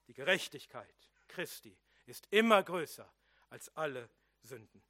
Die 0.07 0.13
Gerechtigkeit 0.13 0.95
Christi 1.27 1.77
ist 2.05 2.25
immer 2.31 2.63
größer 2.63 3.13
als 3.49 3.67
alle 3.75 4.09
Sünden. 4.43 4.81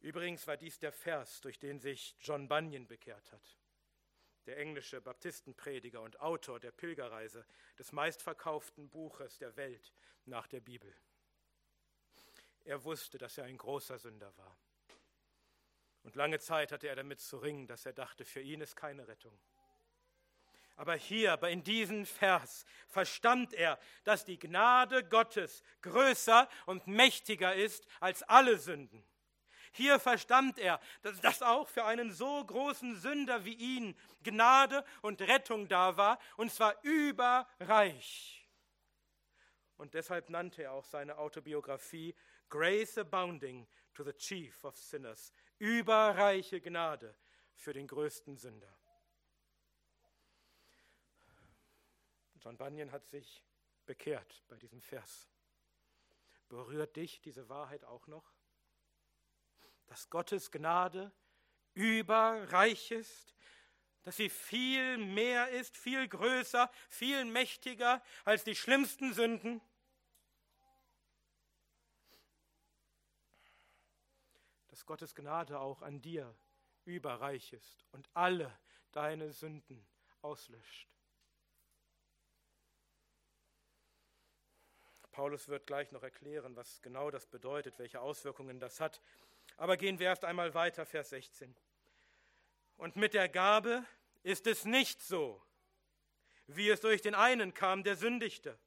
Übrigens 0.00 0.46
war 0.46 0.56
dies 0.56 0.78
der 0.78 0.92
Vers, 0.92 1.40
durch 1.40 1.58
den 1.58 1.80
sich 1.80 2.16
John 2.20 2.48
Bunyan 2.48 2.86
bekehrt 2.86 3.32
hat. 3.32 3.58
Der 4.46 4.58
englische 4.58 5.00
Baptistenprediger 5.00 6.00
und 6.00 6.20
Autor 6.20 6.60
der 6.60 6.70
Pilgerreise, 6.70 7.44
des 7.78 7.92
meistverkauften 7.92 8.88
Buches 8.88 9.38
der 9.38 9.56
Welt 9.56 9.92
nach 10.24 10.46
der 10.46 10.60
Bibel. 10.60 10.94
Er 12.64 12.84
wusste, 12.84 13.18
dass 13.18 13.38
er 13.38 13.44
ein 13.44 13.58
großer 13.58 13.98
Sünder 13.98 14.36
war. 14.36 14.56
Und 16.02 16.14
lange 16.16 16.38
Zeit 16.38 16.72
hatte 16.72 16.88
er 16.88 16.96
damit 16.96 17.20
zu 17.20 17.38
ringen, 17.38 17.66
dass 17.66 17.84
er 17.84 17.92
dachte, 17.92 18.24
für 18.24 18.40
ihn 18.40 18.60
ist 18.60 18.76
keine 18.76 19.08
Rettung. 19.08 19.38
Aber 20.76 20.94
hier, 20.94 21.42
in 21.42 21.64
diesem 21.64 22.06
Vers, 22.06 22.64
verstand 22.86 23.52
er, 23.52 23.80
dass 24.04 24.24
die 24.24 24.38
Gnade 24.38 25.04
Gottes 25.04 25.64
größer 25.82 26.48
und 26.66 26.86
mächtiger 26.86 27.54
ist 27.54 27.86
als 27.98 28.22
alle 28.22 28.58
Sünden. 28.58 29.04
Hier 29.72 29.98
verstand 29.98 30.58
er, 30.58 30.80
dass 31.02 31.20
das 31.20 31.42
auch 31.42 31.68
für 31.68 31.84
einen 31.84 32.12
so 32.12 32.44
großen 32.44 32.96
Sünder 32.96 33.44
wie 33.44 33.54
ihn 33.54 33.96
Gnade 34.22 34.84
und 35.02 35.20
Rettung 35.22 35.68
da 35.68 35.96
war, 35.96 36.18
und 36.36 36.52
zwar 36.52 36.82
überreich. 36.82 38.48
Und 39.76 39.94
deshalb 39.94 40.28
nannte 40.30 40.64
er 40.64 40.72
auch 40.72 40.84
seine 40.84 41.18
Autobiografie 41.18 42.14
Grace 42.48 42.98
Abounding 42.98 43.66
to 43.94 44.02
the 44.04 44.12
Chief 44.12 44.64
of 44.64 44.76
Sinners, 44.76 45.32
überreiche 45.58 46.60
Gnade 46.60 47.16
für 47.54 47.72
den 47.72 47.86
größten 47.86 48.36
Sünder. 48.36 48.74
John 52.40 52.56
Bunyan 52.56 52.92
hat 52.92 53.06
sich 53.06 53.44
bekehrt 53.84 54.42
bei 54.48 54.56
diesem 54.56 54.80
Vers. 54.80 55.28
Berührt 56.48 56.96
dich 56.96 57.20
diese 57.20 57.48
Wahrheit 57.48 57.84
auch 57.84 58.06
noch? 58.06 58.32
Dass 59.88 60.08
Gottes 60.10 60.50
Gnade 60.50 61.12
überreich 61.74 62.90
ist, 62.90 63.34
dass 64.02 64.16
sie 64.16 64.30
viel 64.30 64.96
mehr 64.96 65.50
ist, 65.50 65.76
viel 65.76 66.06
größer, 66.08 66.70
viel 66.88 67.24
mächtiger 67.24 68.02
als 68.24 68.44
die 68.44 68.54
schlimmsten 68.54 69.12
Sünden? 69.12 69.60
Das 74.68 74.78
dass 74.78 74.86
Gottes 74.86 75.14
Gnade 75.16 75.58
auch 75.58 75.82
an 75.82 76.00
dir 76.00 76.32
überreich 76.84 77.52
ist 77.52 77.84
und 77.90 78.08
alle 78.14 78.56
deine 78.92 79.32
Sünden 79.32 79.84
auslöscht. 80.22 80.88
Paulus 85.10 85.48
wird 85.48 85.66
gleich 85.66 85.90
noch 85.90 86.04
erklären, 86.04 86.54
was 86.54 86.80
genau 86.80 87.10
das 87.10 87.26
bedeutet, 87.26 87.76
welche 87.80 88.00
Auswirkungen 88.00 88.60
das 88.60 88.78
hat. 88.78 89.02
Aber 89.58 89.76
gehen 89.76 89.98
wir 89.98 90.06
erst 90.06 90.24
einmal 90.24 90.54
weiter, 90.54 90.86
Vers 90.86 91.10
16. 91.10 91.54
Und 92.76 92.96
mit 92.96 93.12
der 93.12 93.28
Gabe 93.28 93.84
ist 94.22 94.46
es 94.46 94.64
nicht 94.64 95.02
so, 95.02 95.42
wie 96.46 96.70
es 96.70 96.80
durch 96.80 97.02
den 97.02 97.14
einen 97.14 97.52
kam, 97.52 97.82
der 97.82 97.96
sündigte. 97.96 98.58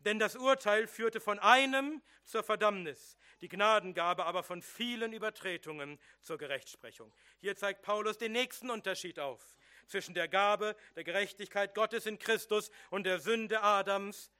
Denn 0.00 0.18
das 0.18 0.36
Urteil 0.36 0.88
führte 0.88 1.20
von 1.20 1.38
einem 1.38 2.02
zur 2.24 2.42
Verdammnis, 2.42 3.16
die 3.40 3.48
Gnadengabe 3.48 4.26
aber 4.26 4.42
von 4.42 4.62
vielen 4.62 5.12
Übertretungen 5.12 5.98
zur 6.20 6.38
Gerechtsprechung. 6.38 7.14
Hier 7.38 7.56
zeigt 7.56 7.82
Paulus 7.82 8.18
den 8.18 8.32
nächsten 8.32 8.68
Unterschied 8.68 9.18
auf 9.20 9.56
zwischen 9.86 10.14
der 10.14 10.26
Gabe 10.26 10.76
der 10.96 11.04
Gerechtigkeit 11.04 11.72
Gottes 11.74 12.04
in 12.06 12.18
Christus 12.18 12.70
und 12.90 13.04
der 13.04 13.20
Sünde 13.20 13.62
Adams. 13.62 14.32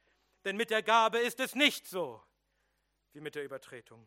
Denn 0.44 0.56
mit 0.56 0.70
der 0.70 0.82
Gabe 0.82 1.18
ist 1.18 1.38
es 1.38 1.54
nicht 1.54 1.86
so 1.86 2.22
wie 3.12 3.20
mit 3.20 3.36
der 3.36 3.44
Übertretung. 3.44 4.06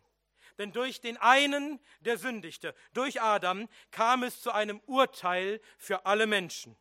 Denn 0.58 0.72
durch 0.72 1.02
den 1.02 1.18
einen, 1.18 1.80
der 2.02 2.18
sündigte, 2.18 2.76
durch 2.94 3.22
Adam, 3.22 3.70
kam 3.92 4.24
es 4.24 4.42
zu 4.42 4.52
einem 4.52 4.82
Urteil 4.86 5.62
für 5.78 6.06
alle 6.06 6.28
Menschen. 6.28 6.76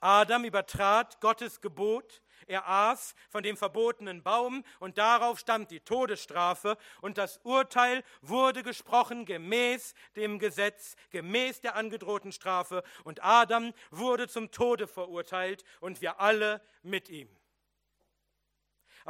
Adam 0.00 0.44
übertrat 0.44 1.20
Gottes 1.20 1.60
Gebot, 1.60 2.22
er 2.46 2.66
aß 2.66 3.14
von 3.28 3.42
dem 3.42 3.56
verbotenen 3.56 4.22
Baum 4.22 4.64
und 4.78 4.96
darauf 4.96 5.38
stand 5.38 5.70
die 5.70 5.80
Todesstrafe 5.80 6.78
und 7.02 7.18
das 7.18 7.38
Urteil 7.44 8.02
wurde 8.22 8.62
gesprochen 8.62 9.26
gemäß 9.26 9.94
dem 10.16 10.38
Gesetz, 10.38 10.96
gemäß 11.10 11.60
der 11.60 11.76
angedrohten 11.76 12.32
Strafe 12.32 12.82
und 13.04 13.22
Adam 13.22 13.72
wurde 13.90 14.26
zum 14.26 14.50
Tode 14.50 14.86
verurteilt 14.86 15.64
und 15.80 16.00
wir 16.00 16.18
alle 16.18 16.62
mit 16.82 17.10
ihm 17.10 17.39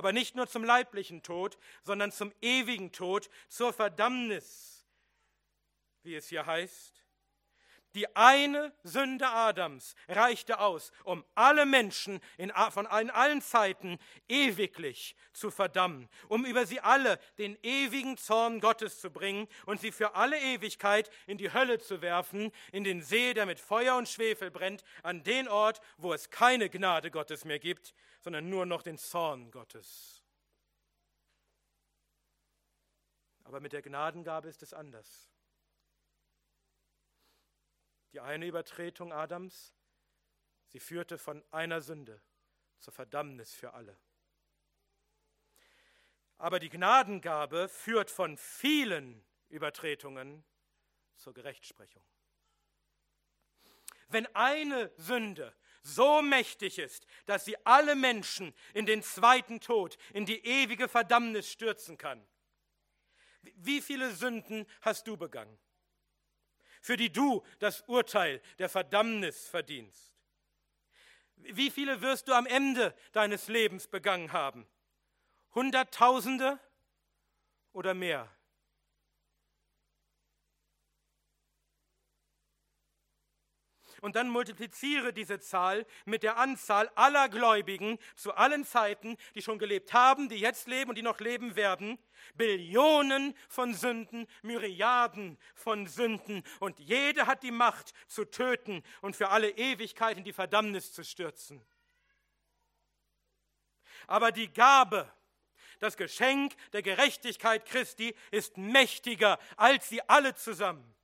aber 0.01 0.15
nicht 0.15 0.35
nur 0.35 0.49
zum 0.49 0.65
leiblichen 0.65 1.23
Tod, 1.23 1.59
sondern 1.83 2.11
zum 2.11 2.33
ewigen 2.41 2.91
Tod, 2.91 3.29
zur 3.51 3.71
Verdammnis, 3.75 4.87
wie 6.03 6.15
es 6.15 6.27
hier 6.27 6.47
heißt. 6.47 7.05
Die 7.95 8.15
eine 8.15 8.73
Sünde 8.85 9.29
Adams 9.29 9.97
reichte 10.09 10.61
aus, 10.61 10.93
um 11.05 11.25
alle 11.35 11.67
Menschen 11.67 12.21
in, 12.39 12.53
von 12.71 12.87
allen 12.87 13.43
Zeiten 13.43 13.99
ewiglich 14.29 15.17
zu 15.33 15.51
verdammen, 15.51 16.09
um 16.29 16.45
über 16.45 16.67
sie 16.67 16.81
alle 16.81 17.19
den 17.39 17.59
ewigen 17.63 18.17
Zorn 18.17 18.61
Gottes 18.61 19.01
zu 19.01 19.11
bringen 19.11 19.49
und 19.67 19.81
sie 19.81 19.91
für 19.91 20.15
alle 20.15 20.39
Ewigkeit 20.39 21.11
in 21.27 21.37
die 21.37 21.53
Hölle 21.53 21.79
zu 21.79 22.01
werfen, 22.01 22.53
in 22.71 22.85
den 22.85 23.03
See, 23.03 23.35
der 23.35 23.47
mit 23.47 23.59
Feuer 23.59 23.97
und 23.97 24.09
Schwefel 24.09 24.51
brennt, 24.51 24.85
an 25.03 25.25
den 25.25 25.49
Ort, 25.49 25.81
wo 25.97 26.13
es 26.13 26.31
keine 26.31 26.71
Gnade 26.71 27.11
Gottes 27.11 27.45
mehr 27.45 27.59
gibt, 27.59 27.95
sondern 28.21 28.49
nur 28.49 28.67
noch 28.67 28.83
den 28.83 28.99
Zorn 28.99 29.51
Gottes. 29.51 30.23
Aber 33.45 33.59
mit 33.59 33.73
der 33.73 33.83
Gnadengabe 33.83 34.49
ist 34.49 34.63
es 34.63 34.73
anders. 34.73 35.30
Die 38.13 38.21
eine 38.21 38.47
Übertretung 38.47 39.13
Adams, 39.13 39.75
sie 40.67 40.81
führte 40.81 41.19
von 41.19 41.45
einer 41.51 41.81
Sünde 41.81 42.21
zur 42.79 42.93
Verdammnis 42.93 43.55
für 43.55 43.75
alle. 43.75 43.99
Aber 46.39 46.59
die 46.59 46.71
Gnadengabe 46.71 47.69
führt 47.69 48.11
von 48.11 48.37
vielen 48.37 49.25
Übertretungen 49.49 50.45
zur 51.17 51.35
Gerechtsprechung. 51.35 52.03
Wenn 54.09 54.27
eine 54.35 54.91
Sünde 54.97 55.55
so 55.83 56.21
mächtig 56.21 56.79
ist, 56.79 57.07
dass 57.27 57.45
sie 57.45 57.57
alle 57.65 57.95
Menschen 57.95 58.55
in 58.75 58.87
den 58.87 59.03
zweiten 59.03 59.61
Tod, 59.61 59.97
in 60.13 60.27
die 60.27 60.45
ewige 60.45 60.89
Verdammnis 60.89 61.51
stürzen 61.51 61.97
kann, 61.97 62.27
wie 63.43 63.81
viele 63.81 64.11
Sünden 64.11 64.67
hast 64.81 65.07
du 65.07 65.17
begangen? 65.17 65.59
Für 66.81 66.97
die 66.97 67.13
du 67.13 67.43
das 67.59 67.83
Urteil 67.83 68.41
der 68.59 68.69
Verdammnis 68.69 69.47
verdienst. 69.49 70.15
Wie 71.37 71.71
viele 71.71 72.01
wirst 72.03 72.29
du 72.29 72.33
am 72.35 72.47
Ende 72.47 72.95
deines 73.13 73.49
Lebens 73.49 73.87
begangen 73.87 74.33
haben? 74.33 74.67
Hunderttausende 75.55 76.59
oder 77.73 77.95
mehr? 77.95 78.29
Und 84.01 84.17
dann 84.17 84.29
multipliziere 84.29 85.13
diese 85.13 85.41
Zahl 85.41 85.87
mit 86.05 86.23
der 86.23 86.37
Anzahl 86.39 86.91
aller 86.95 87.29
Gläubigen 87.29 87.99
zu 88.15 88.35
allen 88.35 88.65
Zeiten, 88.65 89.17
die 89.35 89.43
schon 89.43 89.59
gelebt 89.59 89.93
haben, 89.93 90.29
die 90.29 90.37
jetzt 90.37 90.69
leben 90.69 90.91
und 90.91 90.97
die 90.97 91.03
noch 91.03 91.21
leben 91.21 91.57
werden. 91.57 91.99
Billionen 92.35 93.35
von 93.49 93.75
Sünden, 93.75 94.27
Myriaden 94.43 95.39
von 95.55 95.87
Sünden 95.87 96.43
und 96.59 96.79
jede 96.79 97.27
hat 97.27 97.43
die 97.43 97.51
Macht 97.51 97.93
zu 98.07 98.25
töten 98.25 98.83
und 99.01 99.17
für 99.17 99.31
alle 99.31 99.51
Ewigkeit 99.51 100.19
in 100.19 100.25
die 100.25 100.33
Verdammnis 100.33 100.93
zu 100.93 101.05
stürzen. 101.05 101.65
Aber 104.07 104.33
die 104.33 104.53
Gabe, 104.53 105.11
das 105.79 105.97
Geschenk 105.97 106.55
der 106.73 106.83
Gerechtigkeit 106.83 107.65
Christi 107.65 108.15
ist 108.31 108.57
mächtiger 108.59 109.39
als 109.57 109.89
sie 109.89 110.03
alle 110.09 110.35
zusammen 110.35 110.95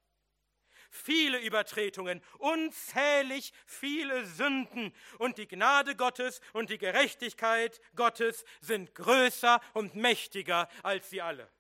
viele 0.97 1.39
Übertretungen, 1.39 2.23
unzählig 2.39 3.53
viele 3.67 4.27
Sünden. 4.27 4.93
Und 5.19 5.39
die 5.39 5.47
Gnade 5.47 5.95
Gottes 5.95 6.41
und 6.53 6.71
die 6.71 6.79
Gerechtigkeit 6.79 7.81
Gottes 7.95 8.45
sind 8.61 8.95
größer 8.95 9.61
und 9.75 9.95
mächtiger 9.95 10.69
als 10.83 11.11
sie 11.11 11.23
alle. 11.23 11.51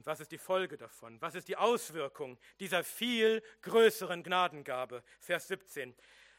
Und 0.00 0.06
was 0.06 0.20
ist 0.20 0.32
die 0.32 0.38
Folge 0.38 0.78
davon? 0.78 1.20
Was 1.20 1.34
ist 1.34 1.48
die 1.48 1.58
Auswirkung 1.58 2.38
dieser 2.58 2.82
viel 2.84 3.42
größeren 3.60 4.22
Gnadengabe? 4.22 5.02
Vers 5.18 5.48
17. 5.48 5.94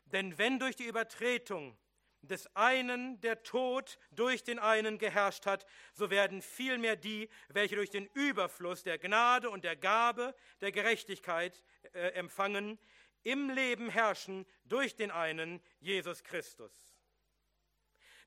Denn 0.05 0.35
wenn 0.39 0.57
durch 0.57 0.75
die 0.75 0.85
Übertretung 0.85 1.77
des 2.21 2.53
einen 2.55 3.19
der 3.21 3.43
Tod 3.43 3.97
durch 4.11 4.43
den 4.43 4.59
einen 4.59 4.97
geherrscht 4.97 5.45
hat, 5.45 5.65
so 5.93 6.09
werden 6.09 6.41
vielmehr 6.41 6.95
die, 6.95 7.29
welche 7.49 7.75
durch 7.75 7.89
den 7.89 8.07
Überfluss 8.13 8.83
der 8.83 8.97
Gnade 8.97 9.49
und 9.49 9.63
der 9.63 9.75
Gabe 9.75 10.35
der 10.61 10.71
Gerechtigkeit 10.71 11.63
äh, 11.93 12.09
empfangen, 12.09 12.77
im 13.23 13.49
Leben 13.49 13.89
herrschen 13.89 14.45
durch 14.65 14.95
den 14.95 15.11
einen, 15.11 15.61
Jesus 15.79 16.23
Christus. 16.23 16.71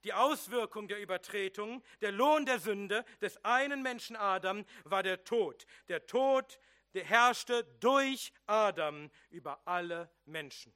Die 0.04 0.12
Auswirkung 0.12 0.86
der 0.86 1.00
Übertretung, 1.00 1.82
der 2.00 2.12
Lohn 2.12 2.44
der 2.44 2.58
Sünde 2.58 3.04
des 3.22 3.42
einen 3.44 3.82
Menschen 3.82 4.16
Adam 4.16 4.64
war 4.84 5.02
der 5.02 5.24
Tod. 5.24 5.66
Der 5.88 6.06
Tod 6.06 6.58
der 6.94 7.04
herrschte 7.04 7.64
durch 7.80 8.32
Adam 8.46 9.10
über 9.30 9.60
alle 9.66 10.10
Menschen. 10.24 10.72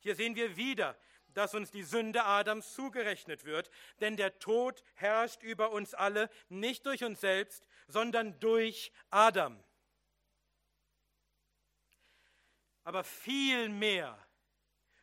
Hier 0.00 0.16
sehen 0.16 0.34
wir 0.34 0.56
wieder 0.56 0.98
dass 1.34 1.54
uns 1.54 1.70
die 1.70 1.82
Sünde 1.82 2.24
Adams 2.24 2.72
zugerechnet 2.74 3.44
wird, 3.44 3.70
denn 4.00 4.16
der 4.16 4.38
Tod 4.38 4.82
herrscht 4.94 5.42
über 5.42 5.70
uns 5.72 5.94
alle, 5.94 6.30
nicht 6.48 6.86
durch 6.86 7.04
uns 7.04 7.20
selbst, 7.20 7.66
sondern 7.86 8.38
durch 8.40 8.92
Adam. 9.10 9.62
Aber 12.84 13.04
viel 13.04 13.68
mehr 13.68 14.18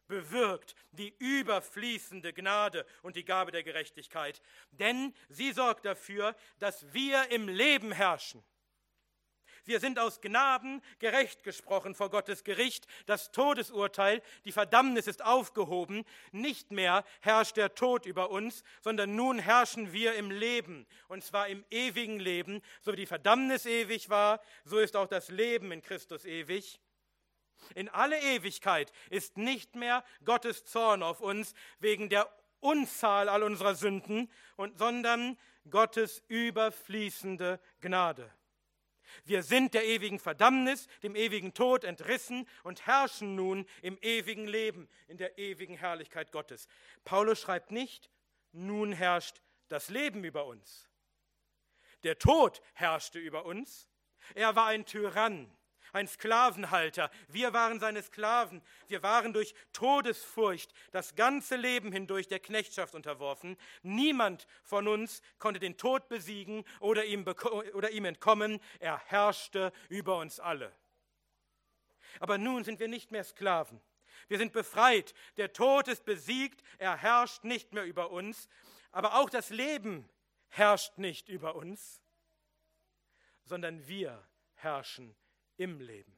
bewirkt 0.07 0.75
die 0.91 1.15
überfließende 1.19 2.33
Gnade 2.33 2.85
und 3.01 3.15
die 3.15 3.23
Gabe 3.23 3.51
der 3.51 3.63
Gerechtigkeit, 3.63 4.41
denn 4.71 5.15
sie 5.29 5.53
sorgt 5.53 5.85
dafür, 5.85 6.35
dass 6.59 6.93
wir 6.93 7.31
im 7.31 7.47
Leben 7.47 7.91
herrschen. 7.91 8.43
Wir 9.65 9.79
sind 9.79 9.99
aus 9.99 10.21
Gnaden 10.21 10.81
gerecht 10.99 11.43
gesprochen 11.43 11.95
vor 11.95 12.09
Gottes 12.09 12.43
Gericht. 12.43 12.87
Das 13.05 13.31
Todesurteil, 13.31 14.21
die 14.45 14.51
Verdammnis 14.51 15.07
ist 15.07 15.23
aufgehoben. 15.23 16.03
Nicht 16.31 16.71
mehr 16.71 17.03
herrscht 17.19 17.57
der 17.57 17.75
Tod 17.75 18.05
über 18.05 18.31
uns, 18.31 18.63
sondern 18.81 19.15
nun 19.15 19.39
herrschen 19.39 19.93
wir 19.93 20.15
im 20.15 20.31
Leben. 20.31 20.87
Und 21.07 21.23
zwar 21.23 21.47
im 21.47 21.63
ewigen 21.69 22.19
Leben. 22.19 22.61
So 22.81 22.91
wie 22.93 22.97
die 22.97 23.05
Verdammnis 23.05 23.65
ewig 23.65 24.09
war, 24.09 24.41
so 24.65 24.79
ist 24.79 24.95
auch 24.95 25.07
das 25.07 25.29
Leben 25.29 25.71
in 25.71 25.81
Christus 25.81 26.25
ewig. 26.25 26.79
In 27.75 27.89
alle 27.89 28.19
Ewigkeit 28.19 28.91
ist 29.09 29.37
nicht 29.37 29.75
mehr 29.75 30.03
Gottes 30.25 30.65
Zorn 30.65 31.03
auf 31.03 31.21
uns 31.21 31.53
wegen 31.79 32.09
der 32.09 32.27
Unzahl 32.59 33.29
all 33.29 33.43
unserer 33.43 33.75
Sünden, 33.75 34.31
sondern 34.75 35.37
Gottes 35.69 36.23
überfließende 36.27 37.59
Gnade. 37.81 38.31
Wir 39.25 39.43
sind 39.43 39.73
der 39.73 39.85
ewigen 39.85 40.19
Verdammnis, 40.19 40.87
dem 41.03 41.15
ewigen 41.15 41.53
Tod 41.53 41.83
entrissen 41.83 42.47
und 42.63 42.85
herrschen 42.85 43.35
nun 43.35 43.65
im 43.81 43.97
ewigen 44.01 44.47
Leben, 44.47 44.89
in 45.07 45.17
der 45.17 45.37
ewigen 45.37 45.75
Herrlichkeit 45.75 46.31
Gottes. 46.31 46.67
Paulus 47.03 47.39
schreibt 47.39 47.71
nicht, 47.71 48.09
nun 48.51 48.91
herrscht 48.93 49.41
das 49.67 49.89
Leben 49.89 50.23
über 50.23 50.45
uns. 50.45 50.89
Der 52.03 52.17
Tod 52.17 52.61
herrschte 52.73 53.19
über 53.19 53.45
uns. 53.45 53.87
Er 54.35 54.55
war 54.55 54.67
ein 54.67 54.85
Tyrann, 54.85 55.51
ein 55.93 56.07
Sklavenhalter. 56.07 57.11
Wir 57.27 57.53
waren 57.53 57.79
seine 57.79 58.01
Sklaven. 58.01 58.61
Wir 58.87 59.03
waren 59.03 59.33
durch 59.33 59.53
Todesfurcht 59.73 60.73
das 60.91 61.15
ganze 61.15 61.55
Leben 61.55 61.91
hindurch 61.91 62.27
der 62.27 62.39
Knechtschaft 62.39 62.95
unterworfen. 62.95 63.57
Niemand 63.83 64.47
von 64.63 64.87
uns 64.87 65.21
konnte 65.39 65.59
den 65.59 65.77
Tod 65.77 66.07
besiegen 66.07 66.63
oder 66.79 67.05
ihm, 67.05 67.25
oder 67.73 67.91
ihm 67.91 68.05
entkommen. 68.05 68.59
Er 68.79 68.99
herrschte 69.07 69.71
über 69.89 70.17
uns 70.17 70.39
alle. 70.39 70.71
Aber 72.19 72.37
nun 72.37 72.63
sind 72.63 72.79
wir 72.79 72.87
nicht 72.87 73.11
mehr 73.11 73.23
Sklaven. 73.23 73.81
Wir 74.27 74.37
sind 74.37 74.53
befreit. 74.53 75.13
Der 75.37 75.53
Tod 75.53 75.87
ist 75.87 76.05
besiegt. 76.05 76.63
Er 76.77 76.95
herrscht 76.95 77.43
nicht 77.43 77.73
mehr 77.73 77.85
über 77.85 78.11
uns. 78.11 78.49
Aber 78.91 79.15
auch 79.15 79.29
das 79.29 79.49
Leben 79.49 80.09
herrscht 80.49 80.97
nicht 80.97 81.29
über 81.29 81.55
uns, 81.55 82.01
sondern 83.45 83.87
wir 83.87 84.21
herrschen 84.55 85.15
im 85.57 85.79
Leben. 85.79 86.17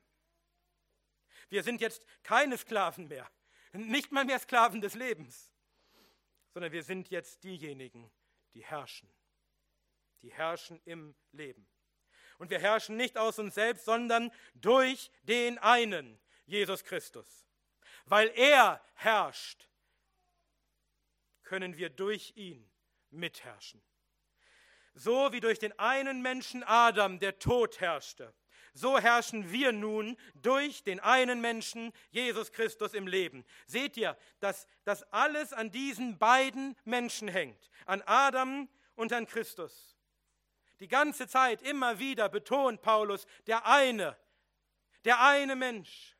Wir 1.49 1.63
sind 1.63 1.81
jetzt 1.81 2.05
keine 2.23 2.57
Sklaven 2.57 3.07
mehr, 3.07 3.29
nicht 3.73 4.11
mal 4.11 4.25
mehr 4.25 4.39
Sklaven 4.39 4.81
des 4.81 4.95
Lebens, 4.95 5.51
sondern 6.53 6.71
wir 6.71 6.83
sind 6.83 7.09
jetzt 7.09 7.43
diejenigen, 7.43 8.11
die 8.53 8.63
herrschen. 8.63 9.09
Die 10.21 10.31
herrschen 10.31 10.79
im 10.85 11.15
Leben. 11.31 11.67
Und 12.37 12.49
wir 12.49 12.59
herrschen 12.59 12.97
nicht 12.97 13.17
aus 13.17 13.39
uns 13.39 13.55
selbst, 13.55 13.85
sondern 13.85 14.31
durch 14.53 15.11
den 15.23 15.57
einen, 15.59 16.19
Jesus 16.45 16.83
Christus. 16.83 17.45
Weil 18.05 18.29
er 18.35 18.83
herrscht, 18.95 19.67
können 21.43 21.77
wir 21.77 21.89
durch 21.89 22.33
ihn 22.35 22.69
mitherrschen. 23.09 23.81
So 24.93 25.31
wie 25.31 25.39
durch 25.39 25.59
den 25.59 25.77
einen 25.79 26.21
Menschen 26.21 26.63
Adam 26.63 27.19
der 27.19 27.39
Tod 27.39 27.79
herrschte, 27.79 28.33
so 28.73 28.99
herrschen 28.99 29.51
wir 29.51 29.71
nun 29.71 30.17
durch 30.35 30.83
den 30.83 30.99
einen 30.99 31.41
Menschen, 31.41 31.93
Jesus 32.09 32.51
Christus, 32.51 32.93
im 32.93 33.07
Leben. 33.07 33.45
Seht 33.67 33.97
ihr, 33.97 34.17
dass 34.39 34.67
das 34.83 35.03
alles 35.13 35.53
an 35.53 35.71
diesen 35.71 36.17
beiden 36.17 36.75
Menschen 36.83 37.27
hängt, 37.27 37.69
an 37.85 38.01
Adam 38.05 38.67
und 38.95 39.13
an 39.13 39.27
Christus. 39.27 39.95
Die 40.79 40.87
ganze 40.87 41.27
Zeit 41.27 41.61
immer 41.61 41.99
wieder 41.99 42.29
betont 42.29 42.81
Paulus, 42.81 43.27
der 43.45 43.65
eine, 43.67 44.17
der 45.05 45.21
eine 45.21 45.55
Mensch. 45.55 46.17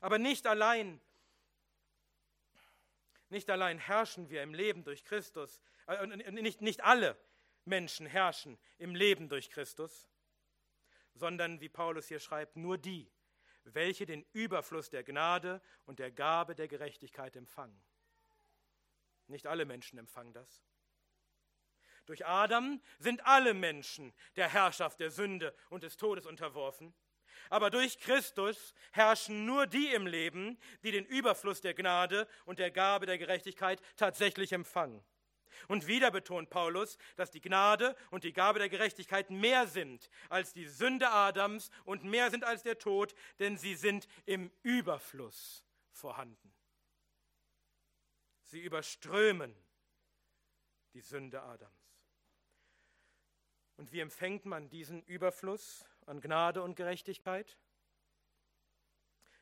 Aber 0.00 0.18
nicht 0.18 0.46
allein 0.46 1.00
nicht 3.30 3.50
allein 3.50 3.78
herrschen 3.78 4.30
wir 4.30 4.42
im 4.42 4.54
Leben 4.54 4.84
durch 4.84 5.04
Christus, 5.04 5.60
äh, 5.86 6.06
nicht, 6.06 6.60
nicht 6.60 6.84
alle 6.84 7.16
Menschen 7.66 8.06
herrschen 8.06 8.58
im 8.78 8.94
Leben 8.94 9.28
durch 9.28 9.50
Christus, 9.50 10.08
sondern, 11.14 11.60
wie 11.60 11.68
Paulus 11.68 12.08
hier 12.08 12.20
schreibt, 12.20 12.56
nur 12.56 12.78
die, 12.78 13.10
welche 13.64 14.06
den 14.06 14.24
Überfluss 14.32 14.90
der 14.90 15.04
Gnade 15.04 15.62
und 15.86 15.98
der 15.98 16.10
Gabe 16.10 16.54
der 16.54 16.68
Gerechtigkeit 16.68 17.36
empfangen. 17.36 17.80
Nicht 19.26 19.46
alle 19.46 19.64
Menschen 19.64 19.98
empfangen 19.98 20.32
das. 20.32 20.64
Durch 22.06 22.26
Adam 22.26 22.82
sind 22.98 23.24
alle 23.24 23.54
Menschen 23.54 24.12
der 24.36 24.48
Herrschaft 24.48 25.00
der 25.00 25.10
Sünde 25.10 25.54
und 25.70 25.82
des 25.82 25.96
Todes 25.96 26.26
unterworfen. 26.26 26.94
Aber 27.48 27.70
durch 27.70 27.98
Christus 27.98 28.74
herrschen 28.92 29.46
nur 29.46 29.66
die 29.66 29.92
im 29.92 30.06
Leben, 30.06 30.58
die 30.82 30.90
den 30.90 31.06
Überfluss 31.06 31.60
der 31.60 31.74
Gnade 31.74 32.28
und 32.44 32.58
der 32.58 32.70
Gabe 32.70 33.06
der 33.06 33.18
Gerechtigkeit 33.18 33.80
tatsächlich 33.96 34.52
empfangen. 34.52 35.02
Und 35.68 35.86
wieder 35.86 36.10
betont 36.10 36.50
Paulus, 36.50 36.98
dass 37.16 37.30
die 37.30 37.40
Gnade 37.40 37.96
und 38.10 38.24
die 38.24 38.32
Gabe 38.32 38.58
der 38.58 38.68
Gerechtigkeit 38.68 39.30
mehr 39.30 39.66
sind 39.66 40.10
als 40.28 40.52
die 40.52 40.66
Sünde 40.66 41.10
Adams 41.10 41.70
und 41.84 42.04
mehr 42.04 42.30
sind 42.30 42.44
als 42.44 42.62
der 42.62 42.78
Tod, 42.78 43.14
denn 43.38 43.56
sie 43.56 43.74
sind 43.74 44.06
im 44.26 44.50
Überfluss 44.62 45.64
vorhanden. 45.90 46.54
Sie 48.42 48.60
überströmen 48.60 49.54
die 50.92 51.00
Sünde 51.00 51.42
Adams. 51.42 51.72
Und 53.76 53.92
wie 53.92 54.00
empfängt 54.00 54.44
man 54.44 54.68
diesen 54.68 55.02
Überfluss? 55.02 55.84
an 56.06 56.20
Gnade 56.20 56.62
und 56.62 56.76
Gerechtigkeit? 56.76 57.58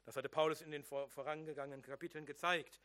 Das 0.05 0.17
hatte 0.17 0.29
Paulus 0.29 0.63
in 0.63 0.71
den 0.71 0.83
vorangegangenen 0.83 1.83
Kapiteln 1.83 2.27
gezeigt. 2.27 2.83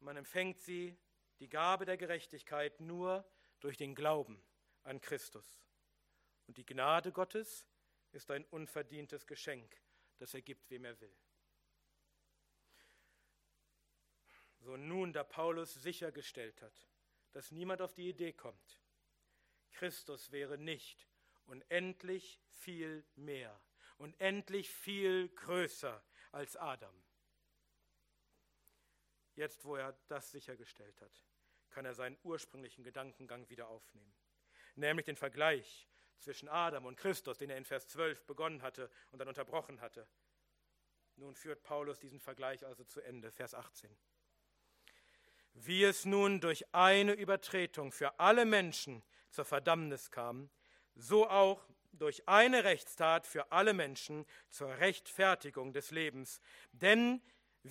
Man 0.00 0.16
empfängt 0.16 0.58
sie, 0.60 0.96
die 1.40 1.48
Gabe 1.48 1.84
der 1.84 1.96
Gerechtigkeit, 1.96 2.80
nur 2.80 3.28
durch 3.60 3.76
den 3.76 3.94
Glauben 3.94 4.42
an 4.82 5.00
Christus. 5.00 5.60
Und 6.46 6.56
die 6.56 6.66
Gnade 6.66 7.12
Gottes 7.12 7.66
ist 8.12 8.30
ein 8.30 8.44
unverdientes 8.46 9.26
Geschenk, 9.26 9.80
das 10.18 10.34
er 10.34 10.42
gibt, 10.42 10.70
wem 10.70 10.84
er 10.84 11.00
will. 11.00 11.16
So 14.60 14.76
nun, 14.76 15.12
da 15.12 15.22
Paulus 15.22 15.74
sichergestellt 15.74 16.62
hat, 16.62 16.88
dass 17.32 17.50
niemand 17.50 17.82
auf 17.82 17.94
die 17.94 18.08
Idee 18.08 18.32
kommt, 18.32 18.80
Christus 19.72 20.32
wäre 20.32 20.56
nicht 20.56 21.06
unendlich 21.44 22.40
viel 22.48 23.04
mehr, 23.14 23.60
unendlich 23.98 24.70
viel 24.70 25.28
größer 25.28 26.02
als 26.32 26.56
Adam. 26.56 26.94
Jetzt, 29.34 29.64
wo 29.64 29.76
er 29.76 29.92
das 30.08 30.30
sichergestellt 30.30 31.00
hat, 31.02 31.25
kann 31.76 31.84
er 31.84 31.92
seinen 31.92 32.16
ursprünglichen 32.22 32.84
Gedankengang 32.84 33.50
wieder 33.50 33.68
aufnehmen, 33.68 34.14
nämlich 34.76 35.04
den 35.04 35.18
Vergleich 35.18 35.86
zwischen 36.18 36.48
Adam 36.48 36.86
und 36.86 36.96
Christus, 36.96 37.36
den 37.36 37.50
er 37.50 37.58
in 37.58 37.66
Vers 37.66 37.86
12 37.88 38.24
begonnen 38.24 38.62
hatte 38.62 38.90
und 39.10 39.18
dann 39.18 39.28
unterbrochen 39.28 39.82
hatte. 39.82 40.08
Nun 41.16 41.34
führt 41.34 41.62
Paulus 41.62 41.98
diesen 41.98 42.18
Vergleich 42.18 42.64
also 42.64 42.82
zu 42.84 43.02
Ende, 43.02 43.30
Vers 43.30 43.52
18. 43.52 43.94
Wie 45.52 45.84
es 45.84 46.06
nun 46.06 46.40
durch 46.40 46.64
eine 46.74 47.12
Übertretung 47.12 47.92
für 47.92 48.18
alle 48.18 48.46
Menschen 48.46 49.02
zur 49.28 49.44
Verdammnis 49.44 50.10
kam, 50.10 50.48
so 50.94 51.28
auch 51.28 51.68
durch 51.92 52.26
eine 52.26 52.64
Rechtstat 52.64 53.26
für 53.26 53.52
alle 53.52 53.74
Menschen 53.74 54.24
zur 54.48 54.78
Rechtfertigung 54.78 55.74
des 55.74 55.90
Lebens. 55.90 56.40
Denn 56.72 57.20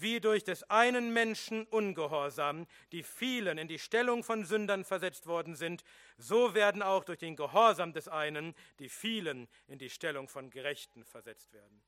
wie 0.02 0.20
durch 0.20 0.44
des 0.44 0.64
einen 0.70 1.14
Menschen 1.14 1.66
Ungehorsam 1.66 2.68
die 2.92 3.04
vielen 3.04 3.58
in 3.58 3.68
die 3.68 3.80
Stellung 3.80 4.24
von 4.24 4.46
Sündern 4.46 4.84
versetzt 4.84 5.28
worden 5.28 5.56
sind, 5.56 5.84
so 6.18 6.54
werden 6.54 6.82
auch 6.82 7.04
durch 7.04 7.20
den 7.20 7.36
Gehorsam 7.36 7.94
des 7.94 8.08
einen 8.08 8.56
die 8.80 8.90
vielen 8.90 9.48
in 9.68 9.80
die 9.80 9.90
Stellung 9.90 10.28
von 10.28 10.50
Gerechten 10.50 11.04
versetzt 11.04 11.54
werden 11.54 11.84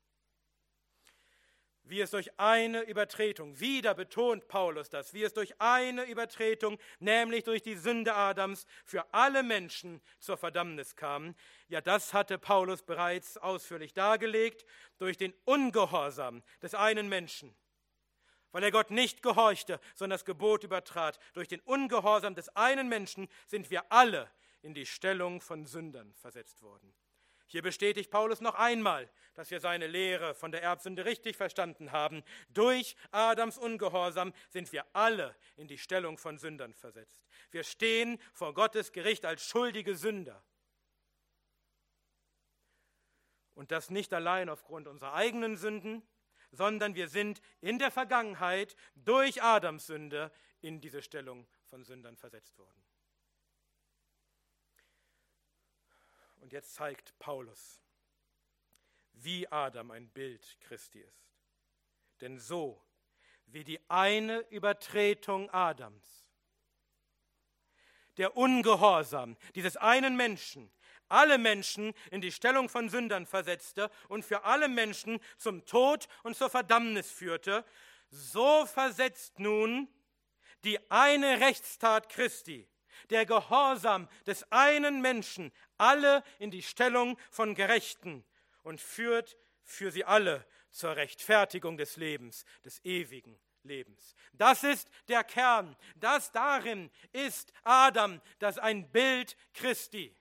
wie 1.90 2.00
es 2.00 2.10
durch 2.10 2.38
eine 2.38 2.82
Übertretung, 2.82 3.58
wieder 3.60 3.94
betont 3.94 4.48
Paulus 4.48 4.90
das, 4.90 5.14
wie 5.14 5.22
es 5.22 5.32
durch 5.32 5.60
eine 5.60 6.04
Übertretung, 6.04 6.78
nämlich 6.98 7.44
durch 7.44 7.62
die 7.62 7.76
Sünde 7.76 8.14
Adams, 8.14 8.66
für 8.84 9.12
alle 9.12 9.42
Menschen 9.42 10.00
zur 10.18 10.36
Verdammnis 10.36 10.96
kam. 10.96 11.34
Ja, 11.68 11.80
das 11.80 12.12
hatte 12.12 12.38
Paulus 12.38 12.82
bereits 12.82 13.36
ausführlich 13.38 13.94
dargelegt, 13.94 14.64
durch 14.98 15.16
den 15.16 15.34
Ungehorsam 15.44 16.42
des 16.62 16.74
einen 16.74 17.08
Menschen. 17.08 17.54
Weil 18.52 18.62
er 18.62 18.70
Gott 18.70 18.90
nicht 18.90 19.22
gehorchte, 19.22 19.80
sondern 19.94 20.16
das 20.16 20.24
Gebot 20.24 20.64
übertrat. 20.64 21.18
Durch 21.34 21.48
den 21.48 21.60
Ungehorsam 21.60 22.34
des 22.34 22.48
einen 22.56 22.88
Menschen 22.88 23.28
sind 23.46 23.70
wir 23.70 23.92
alle 23.92 24.30
in 24.62 24.74
die 24.74 24.86
Stellung 24.86 25.40
von 25.40 25.66
Sündern 25.66 26.14
versetzt 26.14 26.62
worden. 26.62 26.94
Hier 27.50 27.62
bestätigt 27.62 28.10
Paulus 28.10 28.42
noch 28.42 28.56
einmal, 28.56 29.10
dass 29.32 29.50
wir 29.50 29.58
seine 29.58 29.86
Lehre 29.86 30.34
von 30.34 30.52
der 30.52 30.62
Erbsünde 30.62 31.06
richtig 31.06 31.34
verstanden 31.34 31.92
haben. 31.92 32.22
Durch 32.50 32.94
Adams 33.10 33.56
Ungehorsam 33.56 34.34
sind 34.50 34.70
wir 34.70 34.84
alle 34.92 35.34
in 35.56 35.66
die 35.66 35.78
Stellung 35.78 36.18
von 36.18 36.36
Sündern 36.36 36.74
versetzt. 36.74 37.26
Wir 37.50 37.64
stehen 37.64 38.20
vor 38.34 38.52
Gottes 38.52 38.92
Gericht 38.92 39.24
als 39.24 39.42
schuldige 39.42 39.96
Sünder. 39.96 40.44
Und 43.54 43.70
das 43.70 43.88
nicht 43.88 44.12
allein 44.12 44.50
aufgrund 44.50 44.86
unserer 44.86 45.14
eigenen 45.14 45.56
Sünden, 45.56 46.06
sondern 46.50 46.94
wir 46.94 47.08
sind 47.08 47.40
in 47.60 47.78
der 47.78 47.90
Vergangenheit 47.90 48.76
durch 48.94 49.42
Adams 49.42 49.86
Sünde 49.86 50.32
in 50.60 50.80
diese 50.80 51.02
Stellung 51.02 51.46
von 51.66 51.84
Sündern 51.84 52.16
versetzt 52.16 52.58
worden. 52.58 52.84
Und 56.40 56.52
jetzt 56.52 56.74
zeigt 56.74 57.18
Paulus, 57.18 57.82
wie 59.12 59.48
Adam 59.48 59.90
ein 59.90 60.08
Bild 60.08 60.58
Christi 60.60 61.00
ist. 61.00 61.28
Denn 62.20 62.38
so 62.38 62.82
wie 63.46 63.64
die 63.64 63.80
eine 63.88 64.40
Übertretung 64.50 65.50
Adams, 65.50 66.28
der 68.16 68.36
Ungehorsam 68.36 69.36
dieses 69.54 69.76
einen 69.76 70.16
Menschen, 70.16 70.70
alle 71.10 71.38
Menschen 71.38 71.94
in 72.10 72.20
die 72.20 72.32
Stellung 72.32 72.68
von 72.68 72.88
Sündern 72.88 73.26
versetzte 73.26 73.90
und 74.08 74.24
für 74.24 74.44
alle 74.44 74.68
Menschen 74.68 75.20
zum 75.36 75.64
Tod 75.64 76.08
und 76.22 76.36
zur 76.36 76.50
Verdammnis 76.50 77.10
führte, 77.10 77.64
so 78.10 78.66
versetzt 78.66 79.38
nun 79.38 79.88
die 80.64 80.78
eine 80.90 81.40
Rechtstat 81.40 82.08
Christi, 82.08 82.68
der 83.10 83.26
Gehorsam 83.26 84.08
des 84.26 84.50
einen 84.50 85.00
Menschen, 85.00 85.52
alle 85.76 86.24
in 86.38 86.50
die 86.50 86.62
Stellung 86.62 87.18
von 87.30 87.54
Gerechten 87.54 88.24
und 88.62 88.80
führt 88.80 89.36
für 89.62 89.90
sie 89.90 90.04
alle 90.04 90.44
zur 90.70 90.96
Rechtfertigung 90.96 91.76
des 91.76 91.96
Lebens, 91.96 92.44
des 92.64 92.84
ewigen 92.84 93.38
Lebens. 93.62 94.14
Das 94.32 94.64
ist 94.64 94.90
der 95.08 95.24
Kern. 95.24 95.76
Das 95.96 96.32
darin 96.32 96.90
ist 97.12 97.52
Adam, 97.64 98.20
das 98.38 98.58
ein 98.58 98.90
Bild 98.90 99.36
Christi. 99.54 100.14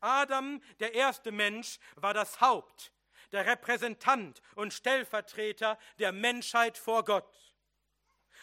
Adam, 0.00 0.60
der 0.80 0.94
erste 0.94 1.32
Mensch, 1.32 1.78
war 1.96 2.14
das 2.14 2.40
Haupt, 2.40 2.92
der 3.32 3.46
Repräsentant 3.46 4.42
und 4.54 4.72
Stellvertreter 4.72 5.78
der 5.98 6.12
Menschheit 6.12 6.78
vor 6.78 7.04
Gott. 7.04 7.46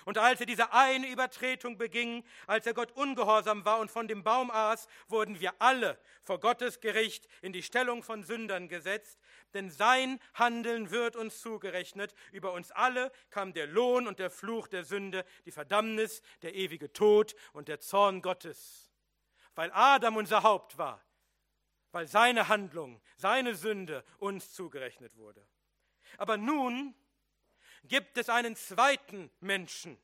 Und 0.06 0.17
als 0.17 0.39
er 0.39 0.45
diese 0.45 0.73
eine 0.73 1.08
Übertretung 1.08 1.77
beging, 1.77 2.25
als 2.47 2.65
er 2.65 2.73
Gott 2.73 2.91
ungehorsam 2.91 3.63
war 3.65 3.79
und 3.79 3.89
von 3.89 4.08
dem 4.08 4.23
Baum 4.23 4.51
aß, 4.51 4.88
wurden 5.08 5.39
wir 5.39 5.53
alle 5.60 5.97
vor 6.23 6.39
Gottes 6.39 6.82
Gericht 6.82 7.27
in 7.41 7.53
die 7.53 7.63
Stellung 7.63 8.03
von 8.03 8.23
Sündern 8.23 8.67
gesetzt, 8.67 9.19
denn 9.53 9.69
sein 9.69 10.19
Handeln 10.34 10.91
wird 10.91 11.15
uns 11.15 11.39
zugerechnet. 11.39 12.13
Über 12.32 12.53
uns 12.53 12.71
alle 12.71 13.12
kam 13.29 13.53
der 13.53 13.67
Lohn 13.67 14.08
und 14.08 14.19
der 14.19 14.29
Fluch 14.29 14.67
der 14.67 14.84
Sünde, 14.84 15.25
die 15.45 15.51
Verdammnis, 15.51 16.21
der 16.41 16.53
ewige 16.56 16.91
Tod 16.91 17.36
und 17.53 17.67
der 17.67 17.79
Zorn 17.79 18.21
Gottes. 18.21 18.91
Weil 19.56 19.71
Adam 19.71 20.17
unser 20.17 20.43
Haupt 20.43 20.77
war, 20.77 21.03
weil 21.93 22.08
seine 22.08 22.47
Handlung, 22.47 22.99
seine 23.17 23.56
Sünde 23.56 24.03
uns 24.17 24.51
zugerechnet 24.51 25.15
wurde. 25.15 25.47
Aber 26.17 26.38
nun 26.38 26.95
gibt 27.84 28.17
es 28.17 28.29
einen 28.29 28.56
zweiten 28.56 29.32
Menschen, 29.39 30.01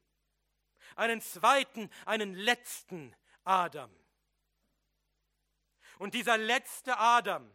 einen 0.95 1.19
zweiten, 1.19 1.89
einen 2.06 2.36
letzten 2.36 3.15
Adam. 3.43 3.93
Und 5.97 6.13
dieser 6.13 6.38
letzte 6.38 6.97
Adam, 6.97 7.52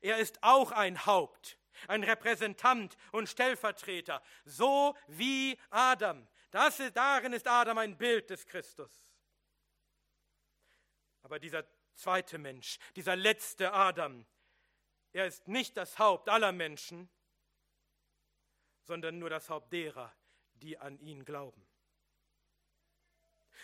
er 0.00 0.18
ist 0.18 0.42
auch 0.42 0.72
ein 0.72 1.04
Haupt, 1.04 1.58
ein 1.86 2.02
Repräsentant 2.02 2.96
und 3.12 3.28
Stellvertreter, 3.28 4.22
so 4.46 4.96
wie 5.06 5.60
Adam. 5.68 6.26
Das 6.50 6.80
ist, 6.80 6.96
darin 6.96 7.34
ist 7.34 7.46
Adam 7.46 7.76
ein 7.76 7.98
Bild 7.98 8.30
des 8.30 8.46
Christus. 8.46 8.90
Aber 11.22 11.38
dieser 11.38 11.64
zweite 11.94 12.38
Mensch, 12.38 12.78
dieser 12.96 13.16
letzte 13.16 13.72
Adam, 13.72 14.26
er 15.12 15.26
ist 15.26 15.48
nicht 15.48 15.76
das 15.76 15.98
Haupt 15.98 16.28
aller 16.28 16.52
Menschen, 16.52 17.08
sondern 18.82 19.18
nur 19.18 19.30
das 19.30 19.48
Haupt 19.48 19.72
derer, 19.72 20.14
die 20.54 20.78
an 20.78 20.98
ihn 20.98 21.24
glauben. 21.24 21.66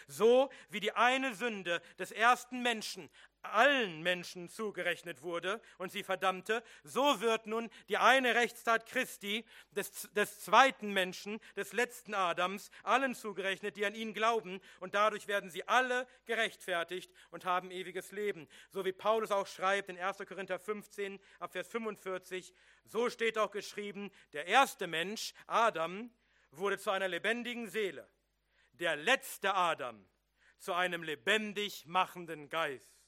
So 0.06 0.50
wie 0.68 0.80
die 0.80 0.92
eine 0.92 1.34
Sünde 1.34 1.82
des 1.98 2.10
ersten 2.10 2.62
Menschen 2.62 3.10
allen 3.42 4.02
Menschen 4.02 4.48
zugerechnet 4.48 5.22
wurde 5.22 5.60
und 5.78 5.92
sie 5.92 6.02
verdammte, 6.02 6.62
so 6.82 7.20
wird 7.20 7.46
nun 7.46 7.70
die 7.88 7.98
eine 7.98 8.34
Rechtstat 8.34 8.86
Christi 8.86 9.44
des, 9.70 10.08
des 10.12 10.40
zweiten 10.40 10.92
Menschen, 10.92 11.40
des 11.56 11.72
letzten 11.72 12.14
Adams, 12.14 12.70
allen 12.82 13.14
zugerechnet, 13.14 13.76
die 13.76 13.86
an 13.86 13.94
ihn 13.94 14.14
glauben, 14.14 14.60
und 14.80 14.94
dadurch 14.94 15.26
werden 15.26 15.50
sie 15.50 15.66
alle 15.68 16.06
gerechtfertigt 16.26 17.12
und 17.30 17.44
haben 17.44 17.70
ewiges 17.70 18.12
Leben. 18.12 18.48
So 18.70 18.84
wie 18.84 18.92
Paulus 18.92 19.30
auch 19.30 19.46
schreibt 19.46 19.88
in 19.88 19.98
1. 19.98 20.18
Korinther 20.18 20.58
15, 20.58 21.18
ab 21.38 21.52
Vers 21.52 21.68
45, 21.68 22.52
so 22.84 23.10
steht 23.10 23.38
auch 23.38 23.50
geschrieben, 23.50 24.10
der 24.32 24.46
erste 24.46 24.86
Mensch, 24.86 25.32
Adam, 25.46 26.10
wurde 26.50 26.78
zu 26.78 26.90
einer 26.90 27.08
lebendigen 27.08 27.68
Seele, 27.68 28.08
der 28.72 28.96
letzte 28.96 29.54
Adam 29.54 30.04
zu 30.58 30.74
einem 30.74 31.02
lebendig 31.02 31.86
machenden 31.86 32.48
Geist. 32.48 32.99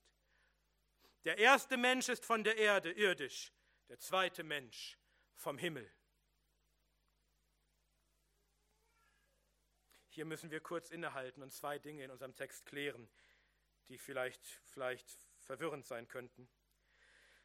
Der 1.24 1.38
erste 1.38 1.76
Mensch 1.76 2.08
ist 2.08 2.24
von 2.24 2.42
der 2.42 2.56
Erde, 2.56 2.90
irdisch, 2.90 3.52
der 3.88 3.98
zweite 3.98 4.42
Mensch 4.42 4.98
vom 5.34 5.56
Himmel. 5.56 5.90
Hier 10.08 10.24
müssen 10.24 10.50
wir 10.50 10.60
kurz 10.60 10.90
innehalten 10.90 11.42
und 11.42 11.52
zwei 11.52 11.78
Dinge 11.78 12.04
in 12.04 12.10
unserem 12.10 12.34
Text 12.34 12.66
klären, 12.66 13.08
die 13.88 13.98
vielleicht, 13.98 14.44
vielleicht 14.64 15.08
verwirrend 15.38 15.86
sein 15.86 16.08
könnten. 16.08 16.48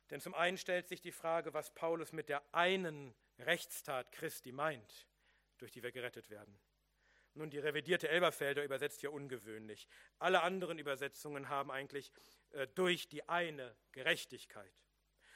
Denn 0.09 0.21
zum 0.21 0.33
einen 0.33 0.57
stellt 0.57 0.87
sich 0.87 1.01
die 1.01 1.11
Frage, 1.11 1.53
was 1.53 1.73
Paulus 1.73 2.11
mit 2.13 2.29
der 2.29 2.43
einen 2.53 3.13
Rechtstat 3.39 4.11
Christi 4.11 4.51
meint, 4.51 5.07
durch 5.59 5.71
die 5.71 5.83
wir 5.83 5.91
gerettet 5.91 6.29
werden. 6.29 6.59
Nun, 7.35 7.49
die 7.49 7.59
revidierte 7.59 8.09
Elberfelder 8.09 8.63
übersetzt 8.63 9.01
hier 9.01 9.13
ungewöhnlich. 9.13 9.87
Alle 10.17 10.41
anderen 10.41 10.79
Übersetzungen 10.79 11.49
haben 11.49 11.69
eigentlich 11.69 12.11
durch 12.75 13.07
die 13.07 13.27
eine 13.27 13.75
Gerechtigkeit. 13.91 14.71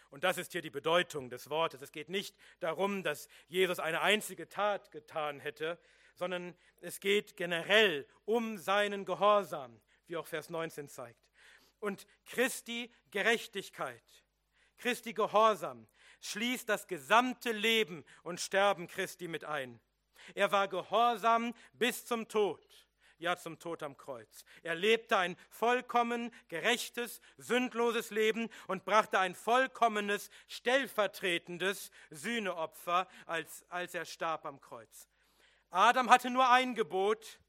Und 0.10 0.26
das 0.26 0.38
ist 0.38 0.52
hier 0.52 0.62
die 0.62 0.70
Bedeutung 0.70 1.30
des 1.30 1.50
Wortes. 1.50 1.82
Es 1.82 1.92
geht 1.92 2.10
nicht 2.10 2.36
darum, 2.60 3.02
dass 3.02 3.30
Jesus 3.48 3.80
eine 3.80 4.02
einzige 4.02 4.50
Tat 4.50 4.92
getan 4.92 5.40
hätte, 5.40 5.80
sondern 6.16 6.54
es 6.82 7.00
geht 7.00 7.38
generell 7.38 8.06
um 8.26 8.58
seinen 8.58 9.06
Gehorsam, 9.06 9.80
wie 10.08 10.18
auch 10.18 10.28
Vers 10.28 10.50
19 10.50 10.90
zeigt. 10.90 11.30
Und 11.80 12.06
Christi 12.26 12.94
Gerechtigkeit, 13.10 14.04
Christi 14.78 15.14
Gehorsam 15.14 15.88
schließt 16.20 16.68
das 16.68 16.88
gesamte 16.88 17.52
Leben 17.52 18.04
und 18.24 18.42
Sterben 18.42 18.88
Christi 18.88 19.28
mit 19.28 19.46
ein. 19.46 19.80
Er 20.36 20.52
war 20.52 20.68
gehorsam 20.68 21.54
bis 21.74 22.06
zum 22.06 22.28
Tod 22.28 22.62
ja 23.22 23.38
zum 23.38 23.60
Tod 23.60 23.84
am 23.84 23.98
Kreuz. 23.98 24.44
Er 24.64 24.76
lebte 24.76 25.18
ein 25.18 25.38
vollkommen 25.50 26.34
gerechtes, 26.48 27.22
sündloses 27.38 28.10
Leben 28.10 28.50
und 28.68 28.86
brachte 28.86 29.20
ein 29.20 29.36
vollkommenes, 29.36 30.30
stellvertretendes 30.48 31.92
Sühneopfer, 32.10 33.08
als, 33.26 33.66
als 33.70 33.94
er 33.94 34.06
starb 34.06 34.46
am 34.46 34.60
Kreuz. 34.60 35.08
Adam 35.70 36.10
hatte 36.10 36.30
nur 36.30 36.50
ein 36.50 36.76
Gebot 36.76 37.40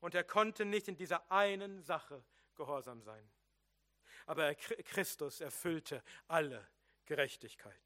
und 0.00 0.14
er 0.14 0.24
konnte 0.24 0.64
nicht 0.64 0.88
in 0.88 0.96
dieser 0.96 1.30
einen 1.30 1.82
Sache 1.82 2.24
gehorsam 2.54 3.02
sein. 3.02 3.28
Aber 4.26 4.54
Christus 4.54 5.40
erfüllte 5.40 6.02
alle 6.28 6.68
Gerechtigkeit. 7.06 7.80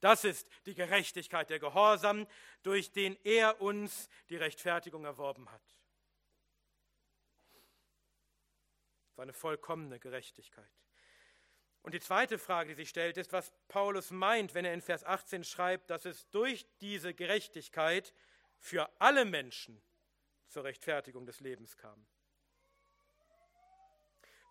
Das 0.00 0.24
ist 0.24 0.48
die 0.66 0.74
Gerechtigkeit, 0.74 1.50
der 1.50 1.58
Gehorsam, 1.58 2.26
durch 2.62 2.92
den 2.92 3.16
er 3.24 3.60
uns 3.60 4.08
die 4.28 4.36
Rechtfertigung 4.36 5.04
erworben 5.04 5.50
hat. 5.50 5.62
War 9.18 9.24
eine 9.24 9.32
vollkommene 9.32 9.98
Gerechtigkeit. 9.98 10.70
Und 11.82 11.92
die 11.92 12.00
zweite 12.00 12.38
Frage, 12.38 12.70
die 12.70 12.76
sich 12.76 12.88
stellt, 12.88 13.16
ist, 13.16 13.32
was 13.32 13.52
Paulus 13.66 14.12
meint, 14.12 14.54
wenn 14.54 14.64
er 14.64 14.72
in 14.72 14.80
Vers 14.80 15.04
18 15.04 15.42
schreibt, 15.42 15.90
dass 15.90 16.04
es 16.04 16.30
durch 16.30 16.66
diese 16.80 17.14
Gerechtigkeit 17.14 18.14
für 18.58 18.88
alle 19.00 19.24
Menschen 19.24 19.82
zur 20.46 20.64
Rechtfertigung 20.64 21.26
des 21.26 21.40
Lebens 21.40 21.76
kam. 21.76 22.06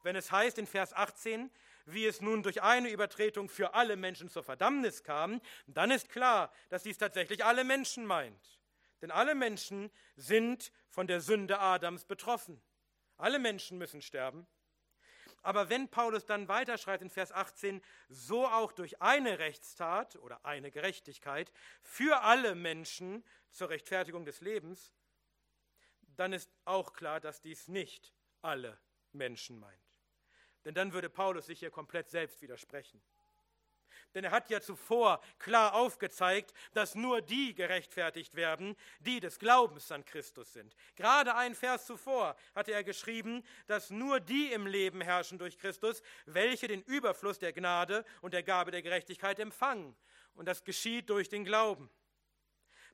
Wenn 0.03 0.17
es 0.17 0.31
heißt 0.31 0.57
in 0.57 0.67
Vers 0.67 0.93
18, 0.93 1.49
wie 1.85 2.05
es 2.05 2.19
nun 2.19 2.43
durch 2.43 2.61
eine 2.61 2.89
Übertretung 2.89 3.47
für 3.47 3.73
alle 3.73 3.95
Menschen 3.95 4.29
zur 4.29 4.43
Verdammnis 4.43 5.03
kam, 5.03 5.41
dann 5.67 5.91
ist 5.91 6.09
klar, 6.09 6.51
dass 6.69 6.83
dies 6.83 6.97
tatsächlich 6.97 7.45
alle 7.45 7.63
Menschen 7.63 8.05
meint. 8.05 8.59
Denn 9.01 9.11
alle 9.11 9.35
Menschen 9.35 9.91
sind 10.17 10.71
von 10.89 11.07
der 11.07 11.21
Sünde 11.21 11.59
Adams 11.59 12.03
betroffen. 12.03 12.61
Alle 13.17 13.39
Menschen 13.39 13.77
müssen 13.77 14.01
sterben. 14.01 14.45
Aber 15.47 15.69
wenn 15.69 15.87
Paulus 15.87 16.25
dann 16.25 16.49
weiterschreibt 16.49 17.01
in 17.01 17.09
Vers 17.09 17.31
18, 17.31 17.81
so 18.09 18.45
auch 18.45 18.73
durch 18.73 19.01
eine 19.01 19.39
Rechtstat 19.39 20.17
oder 20.17 20.45
eine 20.45 20.71
Gerechtigkeit 20.71 21.53
für 21.81 22.21
alle 22.23 22.53
Menschen 22.53 23.23
zur 23.51 23.69
Rechtfertigung 23.69 24.25
des 24.25 24.41
Lebens, 24.41 24.93
dann 26.17 26.33
ist 26.33 26.51
auch 26.65 26.91
klar, 26.91 27.21
dass 27.21 27.39
dies 27.39 27.69
nicht 27.69 28.13
alle 28.41 28.77
Menschen 29.13 29.57
meint. 29.57 29.95
Denn 30.65 30.73
dann 30.73 30.91
würde 30.91 31.09
Paulus 31.09 31.45
sich 31.45 31.59
hier 31.59 31.71
komplett 31.71 32.09
selbst 32.09 32.41
widersprechen. 32.41 33.01
Denn 34.13 34.23
er 34.23 34.31
hat 34.31 34.49
ja 34.49 34.61
zuvor 34.61 35.21
klar 35.39 35.73
aufgezeigt, 35.73 36.53
dass 36.73 36.95
nur 36.95 37.21
die 37.21 37.53
gerechtfertigt 37.53 38.35
werden, 38.35 38.75
die 38.99 39.19
des 39.19 39.39
Glaubens 39.39 39.91
an 39.91 40.05
Christus 40.05 40.53
sind. 40.53 40.75
Gerade 40.95 41.35
ein 41.35 41.55
Vers 41.55 41.85
zuvor 41.85 42.35
hatte 42.55 42.71
er 42.71 42.83
geschrieben, 42.83 43.43
dass 43.67 43.89
nur 43.89 44.19
die 44.19 44.51
im 44.51 44.67
Leben 44.67 45.01
herrschen 45.01 45.37
durch 45.37 45.57
Christus, 45.57 46.01
welche 46.25 46.67
den 46.67 46.81
Überfluss 46.83 47.39
der 47.39 47.53
Gnade 47.53 48.05
und 48.21 48.33
der 48.33 48.43
Gabe 48.43 48.71
der 48.71 48.81
Gerechtigkeit 48.81 49.39
empfangen. 49.39 49.95
Und 50.33 50.45
das 50.45 50.63
geschieht 50.63 51.09
durch 51.09 51.29
den 51.29 51.45
Glauben. 51.45 51.89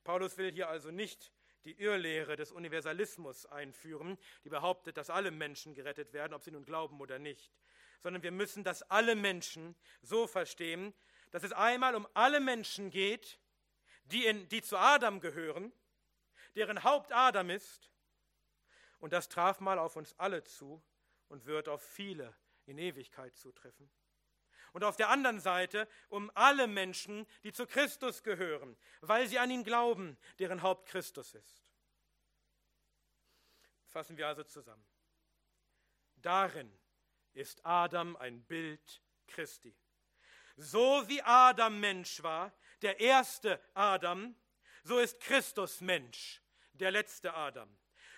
Paulus 0.04 0.38
will 0.38 0.52
hier 0.52 0.70
also 0.70 0.92
nicht 0.92 1.32
die 1.66 1.80
Irrlehre 1.80 2.36
des 2.36 2.52
Universalismus 2.52 3.46
einführen, 3.46 4.18
die 4.44 4.50
behauptet, 4.50 4.98
dass 4.98 5.10
alle 5.10 5.32
Menschen 5.32 5.74
gerettet 5.74 6.14
werden, 6.14 6.34
ob 6.34 6.44
sie 6.44 6.52
nun 6.52 6.66
glauben 6.66 7.00
oder 7.00 7.20
nicht 7.20 7.52
sondern 8.04 8.22
wir 8.22 8.32
müssen 8.32 8.64
das 8.64 8.84
alle 8.84 9.16
Menschen 9.16 9.76
so 10.02 10.28
verstehen, 10.28 10.94
dass 11.32 11.44
es 11.44 11.54
einmal 11.54 11.96
um 11.96 12.08
alle 12.14 12.42
Menschen 12.42 12.92
geht, 12.92 13.40
die, 14.04 14.26
in, 14.26 14.48
die 14.50 14.62
zu 14.62 14.78
Adam 14.78 15.22
gehören, 15.22 15.72
deren 16.56 16.84
Haupt 16.84 17.14
Adam 17.14 17.50
ist. 17.50 17.90
Und 19.00 19.14
das 19.14 19.30
traf 19.30 19.62
mal 19.62 19.80
auf 19.80 19.96
uns 19.96 20.14
alle 20.20 20.44
zu 20.44 20.84
und 21.30 21.46
wird 21.46 21.70
auf 21.70 21.82
viele 21.82 22.36
in 22.66 22.78
Ewigkeit 22.78 23.36
zutreffen. 23.38 23.90
Und 24.74 24.84
auf 24.84 24.98
der 24.98 25.10
anderen 25.10 25.40
Seite 25.40 25.88
um 26.10 26.30
alle 26.36 26.68
Menschen, 26.68 27.26
die 27.44 27.54
zu 27.54 27.66
Christus 27.66 28.22
gehören, 28.22 28.76
weil 29.02 29.28
sie 29.28 29.40
an 29.40 29.50
ihn 29.50 29.64
glauben, 29.64 30.18
deren 30.40 30.62
Haupt 30.62 30.88
Christus 30.88 31.34
ist. 31.34 31.64
Fassen 33.88 34.18
wir 34.18 34.28
also 34.28 34.44
zusammen. 34.44 34.86
Darin 36.16 36.72
ist 37.34 37.66
Adam 37.66 38.16
ein 38.18 38.44
Bild 38.44 39.02
Christi. 39.28 39.76
So 40.56 41.04
wie 41.08 41.22
Adam 41.22 41.80
Mensch 41.80 42.22
war, 42.22 42.54
der 42.82 43.00
erste 43.00 43.60
Adam, 43.74 44.36
so 44.84 45.00
ist 45.00 45.20
Christus 45.20 45.82
Mensch, 45.82 46.42
der 46.74 46.92
letzte 46.92 47.34
Adam. 47.34 47.70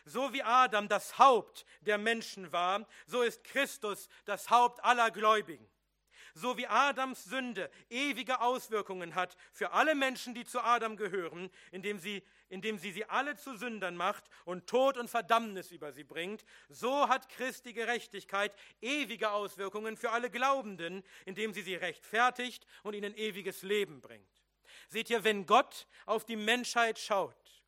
So 0.06 0.34
wie 0.34 0.44
Adam 0.44 0.88
das 0.88 1.18
Haupt 1.18 1.66
der 1.82 1.98
Menschen 1.98 2.52
war, 2.52 2.88
so 3.08 3.22
ist 3.22 3.44
Christus 3.44 4.08
das 4.26 4.50
Haupt 4.50 4.84
aller 4.84 5.12
Gläubigen. 5.12 5.68
So 6.38 6.58
wie 6.58 6.68
Adams 6.68 7.24
Sünde 7.24 7.72
ewige 7.90 8.42
Auswirkungen 8.42 9.16
hat 9.16 9.38
für 9.54 9.72
alle 9.72 9.96
Menschen, 9.96 10.36
die 10.36 10.44
zu 10.44 10.60
Adam 10.60 10.98
gehören, 10.98 11.50
indem 11.72 11.98
sie, 11.98 12.22
indem 12.50 12.78
sie 12.78 12.92
sie 12.92 13.06
alle 13.06 13.38
zu 13.38 13.56
Sündern 13.56 13.96
macht 13.96 14.26
und 14.44 14.68
Tod 14.68 14.98
und 14.98 15.10
Verdammnis 15.10 15.72
über 15.72 15.94
sie 15.94 16.04
bringt, 16.04 16.44
so 16.68 17.08
hat 17.08 17.30
Christi 17.30 17.72
Gerechtigkeit 17.72 18.54
ewige 18.82 19.32
Auswirkungen 19.32 19.96
für 19.96 20.12
alle 20.12 20.30
Glaubenden, 20.30 21.04
indem 21.24 21.54
sie 21.54 21.62
sie 21.62 21.76
rechtfertigt 21.76 22.68
und 22.84 22.96
ihnen 22.96 23.16
ewiges 23.16 23.62
Leben 23.62 24.02
bringt. 24.02 24.44
Seht 24.90 25.10
ihr, 25.10 25.24
wenn 25.24 25.46
Gott 25.46 25.88
auf 26.06 26.26
die 26.26 26.36
Menschheit 26.36 27.00
schaut, 27.00 27.64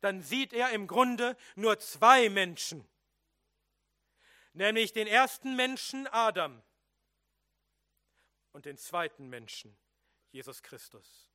dann 0.00 0.22
sieht 0.22 0.52
er 0.52 0.70
im 0.70 0.88
Grunde 0.88 1.36
nur 1.54 1.78
zwei 1.78 2.30
Menschen, 2.30 2.84
nämlich 4.54 4.92
den 4.92 5.06
ersten 5.06 5.54
Menschen 5.54 6.08
Adam 6.08 6.60
und 8.56 8.64
den 8.64 8.78
zweiten 8.78 9.28
Menschen, 9.28 9.76
Jesus 10.30 10.62
Christus. 10.62 11.30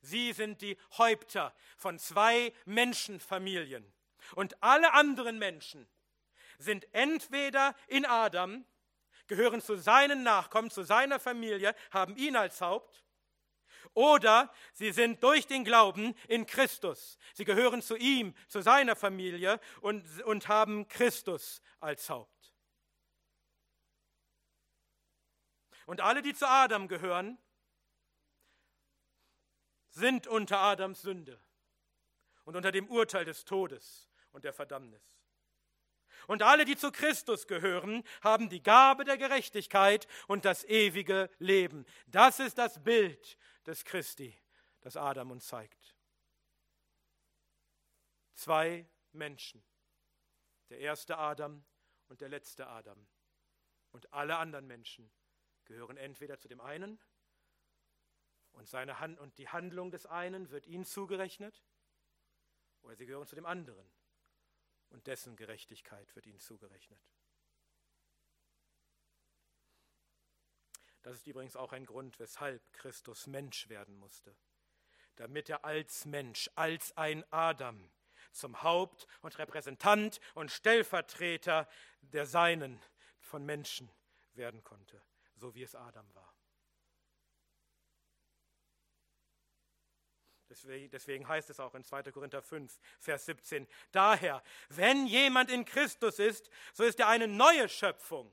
Sie 0.00 0.32
sind 0.32 0.62
die 0.62 0.78
Häupter 0.96 1.54
von 1.76 1.98
zwei 1.98 2.54
Menschenfamilien. 2.64 3.92
Und 4.34 4.62
alle 4.62 4.94
anderen 4.94 5.38
Menschen 5.38 5.86
sind 6.56 6.88
entweder 6.94 7.76
in 7.86 8.06
Adam, 8.06 8.64
gehören 9.26 9.60
zu 9.60 9.76
seinen 9.76 10.22
Nachkommen, 10.22 10.70
zu 10.70 10.84
seiner 10.84 11.20
Familie, 11.20 11.74
haben 11.90 12.16
ihn 12.16 12.34
als 12.34 12.62
Haupt, 12.62 13.04
oder 13.92 14.50
sie 14.72 14.90
sind 14.90 15.22
durch 15.22 15.46
den 15.46 15.64
Glauben 15.64 16.14
in 16.28 16.46
Christus. 16.46 17.18
Sie 17.34 17.44
gehören 17.44 17.82
zu 17.82 17.96
ihm, 17.96 18.34
zu 18.48 18.62
seiner 18.62 18.96
Familie 18.96 19.60
und, 19.82 20.22
und 20.22 20.48
haben 20.48 20.88
Christus 20.88 21.60
als 21.78 22.08
Haupt. 22.08 22.33
Und 25.86 26.00
alle, 26.00 26.22
die 26.22 26.34
zu 26.34 26.48
Adam 26.48 26.88
gehören, 26.88 27.38
sind 29.90 30.26
unter 30.26 30.58
Adams 30.58 31.02
Sünde 31.02 31.40
und 32.44 32.56
unter 32.56 32.72
dem 32.72 32.88
Urteil 32.88 33.24
des 33.24 33.44
Todes 33.44 34.10
und 34.32 34.44
der 34.44 34.52
Verdammnis. 34.52 35.02
Und 36.26 36.42
alle, 36.42 36.64
die 36.64 36.76
zu 36.76 36.90
Christus 36.90 37.46
gehören, 37.46 38.02
haben 38.22 38.48
die 38.48 38.62
Gabe 38.62 39.04
der 39.04 39.18
Gerechtigkeit 39.18 40.06
und 40.26 40.44
das 40.44 40.64
ewige 40.64 41.30
Leben. 41.38 41.84
Das 42.06 42.40
ist 42.40 42.56
das 42.58 42.82
Bild 42.82 43.36
des 43.66 43.84
Christi, 43.84 44.36
das 44.80 44.96
Adam 44.96 45.30
uns 45.30 45.46
zeigt. 45.46 45.94
Zwei 48.34 48.88
Menschen, 49.12 49.62
der 50.70 50.78
erste 50.80 51.18
Adam 51.18 51.64
und 52.08 52.20
der 52.20 52.28
letzte 52.28 52.66
Adam 52.66 53.06
und 53.92 54.12
alle 54.12 54.38
anderen 54.38 54.66
Menschen 54.66 55.10
gehören 55.64 55.96
entweder 55.96 56.38
zu 56.38 56.48
dem 56.48 56.60
einen 56.60 56.98
und, 58.52 58.68
seine 58.68 59.00
Hand, 59.00 59.18
und 59.18 59.36
die 59.38 59.48
Handlung 59.48 59.90
des 59.90 60.06
einen 60.06 60.50
wird 60.50 60.66
ihnen 60.66 60.84
zugerechnet, 60.84 61.62
oder 62.82 62.96
sie 62.96 63.06
gehören 63.06 63.26
zu 63.26 63.34
dem 63.34 63.46
anderen 63.46 63.90
und 64.90 65.06
dessen 65.06 65.36
Gerechtigkeit 65.36 66.14
wird 66.14 66.26
ihnen 66.26 66.40
zugerechnet. 66.40 67.00
Das 71.02 71.16
ist 71.16 71.26
übrigens 71.26 71.56
auch 71.56 71.72
ein 71.72 71.84
Grund, 71.84 72.18
weshalb 72.18 72.72
Christus 72.72 73.26
Mensch 73.26 73.68
werden 73.68 73.96
musste, 73.96 74.34
damit 75.16 75.50
er 75.50 75.64
als 75.64 76.06
Mensch, 76.06 76.50
als 76.54 76.96
ein 76.96 77.24
Adam 77.30 77.90
zum 78.32 78.62
Haupt 78.62 79.06
und 79.20 79.38
Repräsentant 79.38 80.20
und 80.34 80.50
Stellvertreter 80.50 81.68
der 82.00 82.26
Seinen 82.26 82.80
von 83.18 83.44
Menschen 83.44 83.90
werden 84.34 84.64
konnte 84.64 85.02
so 85.44 85.54
wie 85.54 85.62
es 85.62 85.74
Adam 85.74 86.06
war. 86.14 86.34
Deswegen 90.48 91.28
heißt 91.28 91.50
es 91.50 91.60
auch 91.60 91.74
in 91.74 91.84
2. 91.84 92.04
Korinther 92.12 92.40
5, 92.40 92.80
Vers 92.98 93.26
17, 93.26 93.68
daher, 93.92 94.42
wenn 94.70 95.06
jemand 95.06 95.50
in 95.50 95.66
Christus 95.66 96.18
ist, 96.18 96.48
so 96.72 96.84
ist 96.84 96.98
er 96.98 97.08
eine 97.08 97.28
neue 97.28 97.68
Schöpfung. 97.68 98.32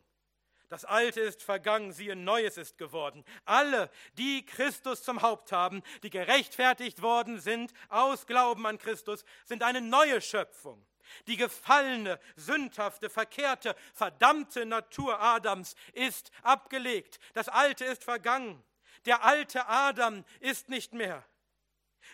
Das 0.69 0.86
Alte 0.86 1.19
ist 1.19 1.43
vergangen, 1.43 1.91
siehe, 1.91 2.15
Neues 2.15 2.56
ist 2.56 2.78
geworden. 2.78 3.26
Alle, 3.43 3.91
die 4.13 4.45
Christus 4.45 5.04
zum 5.04 5.21
Haupt 5.21 5.52
haben, 5.52 5.84
die 6.04 6.12
gerechtfertigt 6.12 7.02
worden 7.02 7.41
sind 7.41 7.74
aus 7.89 8.26
Glauben 8.26 8.65
an 8.65 8.78
Christus, 8.78 9.26
sind 9.43 9.63
eine 9.63 9.82
neue 9.82 10.21
Schöpfung. 10.21 10.86
Die 11.28 11.38
gefallene, 11.38 12.19
sündhafte, 12.36 13.10
verkehrte, 13.10 13.76
verdammte 13.93 14.65
Natur 14.65 15.19
Adams 15.21 15.76
ist 15.93 16.32
abgelegt. 16.43 17.19
Das 17.34 17.50
Alte 17.50 17.86
ist 17.86 18.04
vergangen. 18.04 18.63
Der 19.06 19.24
alte 19.24 19.67
Adam 19.67 20.24
ist 20.39 20.69
nicht 20.69 20.93
mehr. 20.93 21.24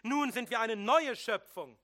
Nun 0.04 0.32
sind 0.32 0.50
wir 0.50 0.60
eine 0.60 0.76
neue 0.76 1.16
Schöpfung. 1.16 1.78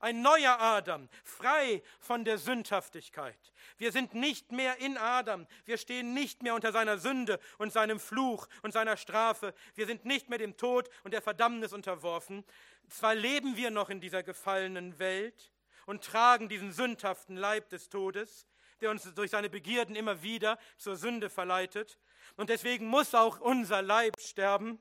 Ein 0.00 0.22
neuer 0.22 0.60
Adam, 0.60 1.08
frei 1.24 1.82
von 1.98 2.24
der 2.24 2.38
Sündhaftigkeit. 2.38 3.52
Wir 3.78 3.90
sind 3.90 4.14
nicht 4.14 4.52
mehr 4.52 4.78
in 4.78 4.96
Adam. 4.96 5.46
Wir 5.64 5.76
stehen 5.76 6.14
nicht 6.14 6.42
mehr 6.42 6.54
unter 6.54 6.70
seiner 6.70 6.98
Sünde 6.98 7.40
und 7.58 7.72
seinem 7.72 7.98
Fluch 7.98 8.46
und 8.62 8.72
seiner 8.72 8.96
Strafe. 8.96 9.54
Wir 9.74 9.86
sind 9.86 10.04
nicht 10.04 10.28
mehr 10.28 10.38
dem 10.38 10.56
Tod 10.56 10.88
und 11.02 11.12
der 11.12 11.22
Verdammnis 11.22 11.72
unterworfen. 11.72 12.44
Zwar 12.88 13.16
leben 13.16 13.56
wir 13.56 13.70
noch 13.70 13.90
in 13.90 14.00
dieser 14.00 14.22
gefallenen 14.22 14.98
Welt, 15.00 15.50
und 15.88 16.04
tragen 16.04 16.50
diesen 16.50 16.70
sündhaften 16.70 17.34
Leib 17.34 17.70
des 17.70 17.88
Todes, 17.88 18.46
der 18.82 18.90
uns 18.90 19.10
durch 19.14 19.30
seine 19.30 19.48
Begierden 19.48 19.96
immer 19.96 20.22
wieder 20.22 20.58
zur 20.76 20.96
Sünde 20.96 21.30
verleitet. 21.30 21.98
Und 22.36 22.50
deswegen 22.50 22.86
muss 22.86 23.14
auch 23.14 23.40
unser 23.40 23.80
Leib 23.80 24.20
sterben. 24.20 24.78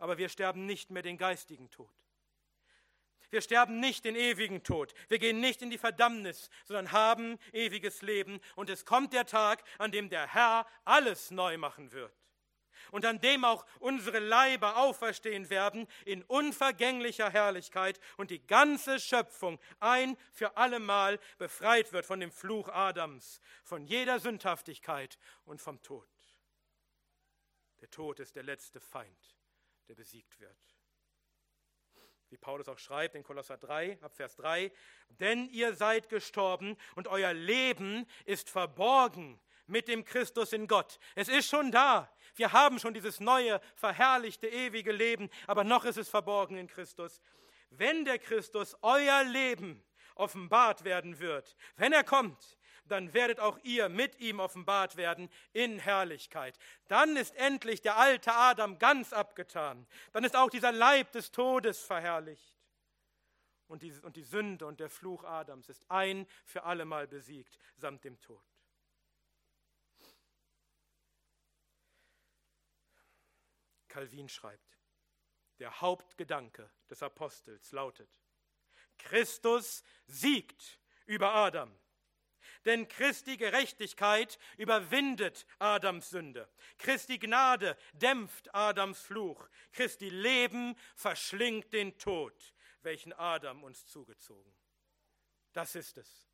Aber 0.00 0.18
wir 0.18 0.28
sterben 0.30 0.66
nicht 0.66 0.90
mehr 0.90 1.02
den 1.02 1.16
geistigen 1.16 1.70
Tod. 1.70 1.94
Wir 3.30 3.40
sterben 3.40 3.78
nicht 3.78 4.04
den 4.04 4.16
ewigen 4.16 4.64
Tod. 4.64 4.94
Wir 5.06 5.20
gehen 5.20 5.38
nicht 5.38 5.62
in 5.62 5.70
die 5.70 5.78
Verdammnis, 5.78 6.50
sondern 6.64 6.90
haben 6.90 7.38
ewiges 7.52 8.02
Leben. 8.02 8.40
Und 8.56 8.68
es 8.68 8.84
kommt 8.84 9.12
der 9.12 9.26
Tag, 9.26 9.62
an 9.78 9.92
dem 9.92 10.10
der 10.10 10.26
Herr 10.26 10.66
alles 10.84 11.30
neu 11.30 11.56
machen 11.56 11.92
wird 11.92 12.25
und 12.90 13.04
an 13.04 13.20
dem 13.20 13.44
auch 13.44 13.64
unsere 13.78 14.18
Leiber 14.18 14.76
auferstehen 14.76 15.50
werden 15.50 15.86
in 16.04 16.22
unvergänglicher 16.22 17.30
Herrlichkeit 17.30 18.00
und 18.16 18.30
die 18.30 18.46
ganze 18.46 19.00
Schöpfung 19.00 19.58
ein 19.80 20.16
für 20.32 20.56
allemal 20.56 21.18
befreit 21.38 21.92
wird 21.92 22.06
von 22.06 22.20
dem 22.20 22.30
Fluch 22.30 22.68
Adams, 22.68 23.40
von 23.64 23.84
jeder 23.84 24.18
Sündhaftigkeit 24.20 25.18
und 25.44 25.60
vom 25.60 25.82
Tod. 25.82 26.08
Der 27.80 27.90
Tod 27.90 28.20
ist 28.20 28.36
der 28.36 28.42
letzte 28.42 28.80
Feind, 28.80 29.36
der 29.88 29.94
besiegt 29.94 30.40
wird. 30.40 30.76
Wie 32.30 32.36
Paulus 32.36 32.68
auch 32.68 32.78
schreibt 32.78 33.14
in 33.14 33.22
Kolosser 33.22 33.56
3, 33.56 33.98
ab 34.02 34.14
Vers 34.14 34.34
3, 34.36 34.72
denn 35.08 35.48
ihr 35.50 35.74
seid 35.74 36.08
gestorben 36.08 36.76
und 36.96 37.06
euer 37.06 37.32
Leben 37.32 38.06
ist 38.24 38.50
verborgen 38.50 39.40
mit 39.66 39.88
dem 39.88 40.04
Christus 40.04 40.52
in 40.52 40.66
Gott. 40.66 40.98
Es 41.14 41.28
ist 41.28 41.48
schon 41.48 41.70
da. 41.70 42.10
Wir 42.36 42.52
haben 42.52 42.78
schon 42.78 42.94
dieses 42.94 43.18
neue, 43.18 43.60
verherrlichte, 43.74 44.46
ewige 44.46 44.92
Leben, 44.92 45.28
aber 45.46 45.64
noch 45.64 45.84
ist 45.84 45.96
es 45.96 46.08
verborgen 46.08 46.56
in 46.56 46.68
Christus. 46.68 47.20
Wenn 47.70 48.04
der 48.04 48.18
Christus 48.18 48.76
euer 48.82 49.24
Leben 49.24 49.82
offenbart 50.14 50.84
werden 50.84 51.18
wird, 51.18 51.56
wenn 51.76 51.92
er 51.92 52.04
kommt, 52.04 52.58
dann 52.88 53.12
werdet 53.14 53.40
auch 53.40 53.58
ihr 53.62 53.88
mit 53.88 54.20
ihm 54.20 54.38
offenbart 54.38 54.96
werden 54.96 55.28
in 55.52 55.78
Herrlichkeit. 55.78 56.58
Dann 56.88 57.16
ist 57.16 57.34
endlich 57.36 57.82
der 57.82 57.96
alte 57.96 58.32
Adam 58.32 58.78
ganz 58.78 59.12
abgetan. 59.12 59.86
Dann 60.12 60.24
ist 60.24 60.36
auch 60.36 60.50
dieser 60.50 60.72
Leib 60.72 61.12
des 61.12 61.32
Todes 61.32 61.82
verherrlicht. 61.82 62.56
Und 63.68 63.82
die, 63.82 63.92
und 64.02 64.16
die 64.16 64.22
Sünde 64.22 64.66
und 64.66 64.78
der 64.78 64.88
Fluch 64.88 65.24
Adams 65.24 65.68
ist 65.68 65.84
ein 65.90 66.26
für 66.44 66.62
allemal 66.62 67.08
besiegt, 67.08 67.58
samt 67.76 68.04
dem 68.04 68.20
Tod. 68.20 68.44
Calvin 73.96 74.28
schreibt, 74.28 74.78
Der 75.58 75.80
Hauptgedanke 75.80 76.70
des 76.90 77.02
Apostels 77.02 77.72
lautet, 77.72 78.10
Christus 78.98 79.82
siegt 80.06 80.78
über 81.06 81.32
Adam. 81.32 81.74
Denn 82.66 82.88
Christi 82.88 83.38
Gerechtigkeit 83.38 84.38
überwindet 84.58 85.46
Adams 85.58 86.10
Sünde. 86.10 86.46
Christi 86.76 87.18
Gnade 87.18 87.74
dämpft 87.94 88.54
Adams 88.54 89.00
Fluch. 89.00 89.48
Christi 89.72 90.10
Leben 90.10 90.76
verschlingt 90.94 91.72
den 91.72 91.96
Tod, 91.96 92.54
welchen 92.82 93.14
Adam 93.14 93.64
uns 93.64 93.86
zugezogen. 93.86 94.54
Das 95.54 95.74
ist 95.74 95.96
es. 95.96 96.28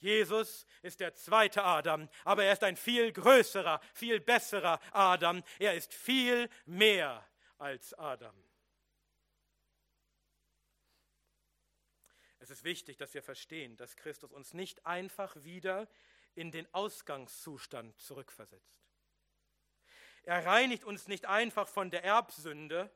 Jesus 0.00 0.66
ist 0.82 1.00
der 1.00 1.14
zweite 1.14 1.62
Adam, 1.62 2.08
aber 2.24 2.44
er 2.44 2.54
ist 2.54 2.64
ein 2.64 2.76
viel 2.76 3.12
größerer, 3.12 3.80
viel 3.92 4.18
besserer 4.18 4.80
Adam. 4.92 5.42
Er 5.58 5.74
ist 5.74 5.92
viel 5.92 6.48
mehr 6.64 7.26
als 7.58 7.92
Adam. 7.94 8.34
Es 12.38 12.50
ist 12.50 12.64
wichtig, 12.64 12.96
dass 12.96 13.12
wir 13.12 13.22
verstehen, 13.22 13.76
dass 13.76 13.96
Christus 13.96 14.32
uns 14.32 14.54
nicht 14.54 14.86
einfach 14.86 15.36
wieder 15.44 15.86
in 16.34 16.50
den 16.50 16.72
Ausgangszustand 16.72 17.98
zurückversetzt. 17.98 18.80
Er 20.22 20.46
reinigt 20.46 20.84
uns 20.84 21.08
nicht 21.08 21.26
einfach 21.26 21.68
von 21.68 21.90
der 21.90 22.04
Erbsünde 22.04 22.90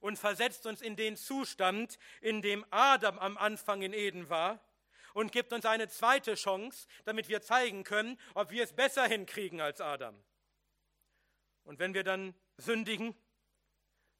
und 0.00 0.16
versetzt 0.18 0.66
uns 0.66 0.82
in 0.82 0.94
den 0.94 1.16
Zustand, 1.16 1.98
in 2.20 2.42
dem 2.42 2.64
Adam 2.70 3.18
am 3.18 3.36
Anfang 3.36 3.82
in 3.82 3.92
Eden 3.92 4.28
war 4.28 4.64
und 5.14 5.32
gibt 5.32 5.52
uns 5.52 5.64
eine 5.64 5.88
zweite 5.88 6.34
Chance, 6.34 6.86
damit 7.04 7.28
wir 7.28 7.42
zeigen 7.42 7.84
können, 7.84 8.18
ob 8.34 8.50
wir 8.50 8.64
es 8.64 8.72
besser 8.72 9.06
hinkriegen 9.06 9.60
als 9.60 9.80
Adam. 9.80 10.22
Und 11.64 11.78
wenn 11.78 11.94
wir 11.94 12.04
dann 12.04 12.34
sündigen, 12.56 13.14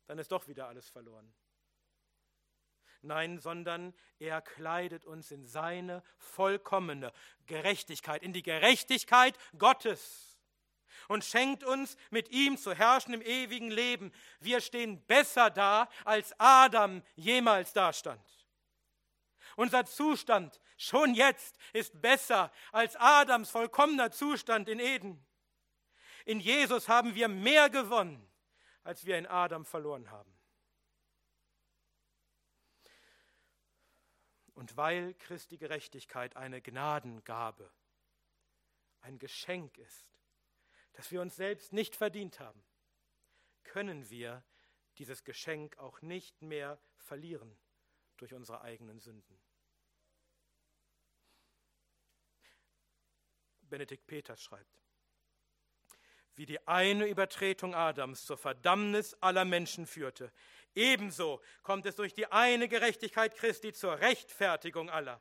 dann 0.07 0.19
ist 0.19 0.33
doch 0.33 0.49
wieder 0.49 0.69
alles 0.69 0.89
verloren. 0.89 1.33
Nein, 3.03 3.39
sondern 3.39 3.95
er 4.19 4.41
kleidet 4.41 5.07
uns 5.07 5.31
in 5.31 5.47
seine 5.47 6.03
vollkommene 6.17 7.13
Gerechtigkeit, 7.47 8.23
in 8.23 8.33
die 8.33 8.43
Gerechtigkeit 8.43 9.39
Gottes 9.57 10.39
und 11.07 11.25
schenkt 11.25 11.63
uns 11.65 11.97
mit 12.11 12.31
ihm 12.31 12.57
zu 12.57 12.75
herrschen 12.75 13.15
im 13.15 13.23
ewigen 13.23 13.71
Leben. 13.71 14.13
Wir 14.41 14.61
stehen 14.61 15.05
besser 15.07 15.51
da, 15.51 15.89
als 16.05 16.35
Adam 16.39 17.03
jemals 17.15 17.73
dastand. 17.73 18.21
Unser 19.59 19.87
Zustand 19.87 20.61
schon 20.77 21.15
jetzt 21.15 21.59
ist 21.73 22.01
besser 22.01 22.53
als 22.71 22.95
Adams 22.95 23.51
vollkommener 23.51 24.13
Zustand 24.13 24.69
in 24.69 24.79
Eden. 24.79 25.27
In 26.25 26.39
Jesus 26.39 26.89
haben 26.89 27.17
wir 27.17 27.27
mehr 27.27 27.69
gewonnen, 27.69 28.25
als 28.85 29.05
wir 29.05 29.19
in 29.19 29.27
Adam 29.27 29.65
verloren 29.65 30.13
haben. 30.13 30.33
Und 34.55 34.77
weil 34.77 35.15
Christi 35.15 35.57
Gerechtigkeit 35.59 36.37
eine 36.37 36.63
Gnadengabe, 36.63 37.69
ein 39.01 39.19
Geschenk 39.19 39.77
ist, 39.79 40.07
das 40.93 41.11
wir 41.11 41.21
uns 41.21 41.35
selbst 41.35 41.73
nicht 41.73 41.97
verdient 41.97 42.39
haben, 42.39 42.65
können 43.65 44.09
wir 44.09 44.45
dieses 44.99 45.25
Geschenk 45.25 45.79
auch 45.79 46.01
nicht 46.01 46.43
mehr 46.43 46.79
verlieren 46.95 47.59
durch 48.19 48.35
unsere 48.35 48.61
eigenen 48.61 49.01
Sünden. 49.01 49.48
Benedikt 53.69 54.07
Peters 54.07 54.43
schreibt, 54.43 54.83
wie 56.35 56.47
die 56.47 56.67
eine 56.67 57.07
Übertretung 57.07 57.75
Adams 57.75 58.25
zur 58.25 58.39
Verdammnis 58.39 59.15
aller 59.21 59.45
Menschen 59.45 59.87
führte, 59.87 60.33
Ebenso 60.79 61.41
kommt 61.65 61.87
es 61.87 61.97
durch 61.97 62.15
die 62.15 62.31
eine 62.31 62.69
Gerechtigkeit 62.69 63.35
Christi 63.37 63.73
zur 63.73 63.99
Rechtfertigung 63.99 64.91
aller. 64.91 65.21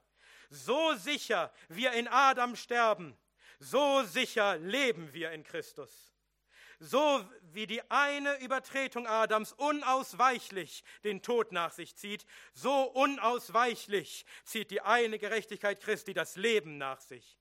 So 0.51 0.93
sicher 0.95 1.51
wir 1.67 1.93
in 1.93 2.07
Adam 2.07 2.55
sterben, 2.55 3.17
so 3.59 4.03
sicher 4.03 4.57
leben 4.57 5.13
wir 5.13 5.31
in 5.31 5.43
Christus. 5.43 6.13
So 6.79 7.27
wie 7.41 7.65
die 7.65 7.81
eine 7.89 8.39
Übertretung 8.39 9.07
Adams 9.07 9.51
unausweichlich 9.53 10.83
den 11.03 11.23
Tod 11.23 11.51
nach 11.51 11.71
sich 11.71 11.95
zieht, 11.95 12.27
so 12.53 12.83
unausweichlich 12.83 14.27
zieht 14.43 14.69
die 14.69 14.81
eine 14.81 15.17
Gerechtigkeit 15.17 15.81
Christi 15.81 16.13
das 16.13 16.35
Leben 16.35 16.77
nach 16.77 17.01
sich. 17.01 17.39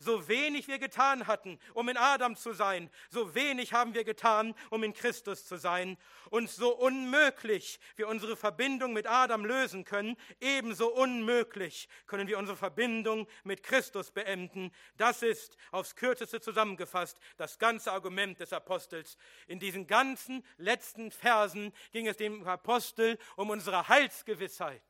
So 0.00 0.28
wenig 0.28 0.68
wir 0.68 0.78
getan 0.78 1.26
hatten, 1.26 1.58
um 1.74 1.88
in 1.88 1.96
Adam 1.96 2.36
zu 2.36 2.52
sein, 2.52 2.88
so 3.10 3.34
wenig 3.34 3.72
haben 3.72 3.94
wir 3.94 4.04
getan, 4.04 4.54
um 4.70 4.84
in 4.84 4.94
Christus 4.94 5.44
zu 5.44 5.56
sein. 5.56 5.96
Und 6.30 6.48
so 6.48 6.76
unmöglich 6.76 7.80
wir 7.96 8.06
unsere 8.06 8.36
Verbindung 8.36 8.92
mit 8.92 9.08
Adam 9.08 9.44
lösen 9.44 9.84
können, 9.84 10.16
ebenso 10.40 10.88
unmöglich 10.94 11.88
können 12.06 12.28
wir 12.28 12.38
unsere 12.38 12.56
Verbindung 12.56 13.26
mit 13.42 13.62
Christus 13.62 14.12
beenden. 14.12 14.70
Das 14.96 15.22
ist 15.22 15.56
aufs 15.72 15.96
kürzeste 15.96 16.40
zusammengefasst 16.40 17.18
das 17.36 17.58
ganze 17.58 17.90
Argument 17.90 18.38
des 18.38 18.52
Apostels. 18.52 19.16
In 19.48 19.58
diesen 19.58 19.88
ganzen 19.88 20.44
letzten 20.58 21.10
Versen 21.10 21.72
ging 21.90 22.06
es 22.06 22.16
dem 22.16 22.46
Apostel 22.46 23.18
um 23.36 23.50
unsere 23.50 23.88
Heilsgewissheit 23.88 24.82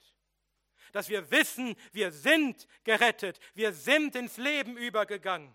dass 0.92 1.08
wir 1.08 1.30
wissen, 1.30 1.76
wir 1.92 2.12
sind 2.12 2.66
gerettet, 2.84 3.40
wir 3.54 3.72
sind 3.72 4.14
ins 4.16 4.36
Leben 4.36 4.76
übergegangen, 4.76 5.54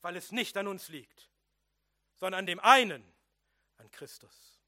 weil 0.00 0.16
es 0.16 0.32
nicht 0.32 0.56
an 0.56 0.66
uns 0.66 0.88
liegt, 0.88 1.30
sondern 2.16 2.40
an 2.40 2.46
dem 2.46 2.60
einen, 2.60 3.04
an 3.78 3.90
Christus. 3.90 4.60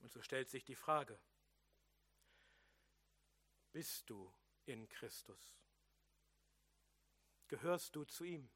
Und 0.00 0.10
so 0.10 0.22
stellt 0.22 0.48
sich 0.48 0.64
die 0.64 0.74
Frage, 0.74 1.20
bist 3.72 4.10
du 4.10 4.32
in 4.66 4.88
Christus? 4.88 5.54
Gehörst 7.48 7.96
du 7.96 8.04
zu 8.04 8.24
ihm? 8.24 8.50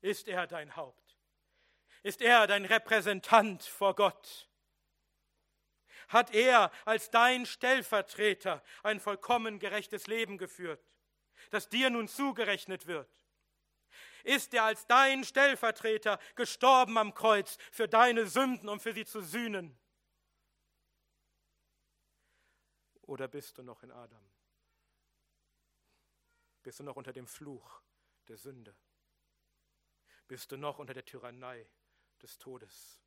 Ist 0.00 0.28
er 0.28 0.46
dein 0.46 0.76
Haupt? 0.76 1.16
Ist 2.02 2.20
er 2.20 2.46
dein 2.46 2.64
Repräsentant 2.64 3.62
vor 3.62 3.94
Gott? 3.94 4.48
Hat 6.08 6.32
er 6.34 6.70
als 6.84 7.10
dein 7.10 7.46
Stellvertreter 7.46 8.62
ein 8.82 9.00
vollkommen 9.00 9.58
gerechtes 9.58 10.06
Leben 10.06 10.38
geführt, 10.38 10.84
das 11.50 11.68
dir 11.68 11.90
nun 11.90 12.08
zugerechnet 12.08 12.86
wird? 12.86 13.08
Ist 14.24 14.54
er 14.54 14.64
als 14.64 14.86
dein 14.86 15.24
Stellvertreter 15.24 16.18
gestorben 16.34 16.98
am 16.98 17.14
Kreuz 17.14 17.58
für 17.70 17.88
deine 17.88 18.26
Sünden, 18.26 18.68
um 18.68 18.80
für 18.80 18.92
sie 18.92 19.04
zu 19.04 19.20
sühnen? 19.20 19.78
Oder 23.02 23.28
bist 23.28 23.56
du 23.58 23.62
noch 23.62 23.82
in 23.84 23.92
Adam? 23.92 24.32
Bist 26.64 26.80
du 26.80 26.82
noch 26.82 26.96
unter 26.96 27.12
dem 27.12 27.28
Fluch 27.28 27.80
der 28.26 28.36
Sünde? 28.36 28.76
Bist 30.26 30.50
du 30.50 30.56
noch 30.56 30.80
unter 30.80 30.92
der 30.92 31.04
Tyrannei 31.04 31.70
des 32.20 32.36
Todes? 32.38 33.00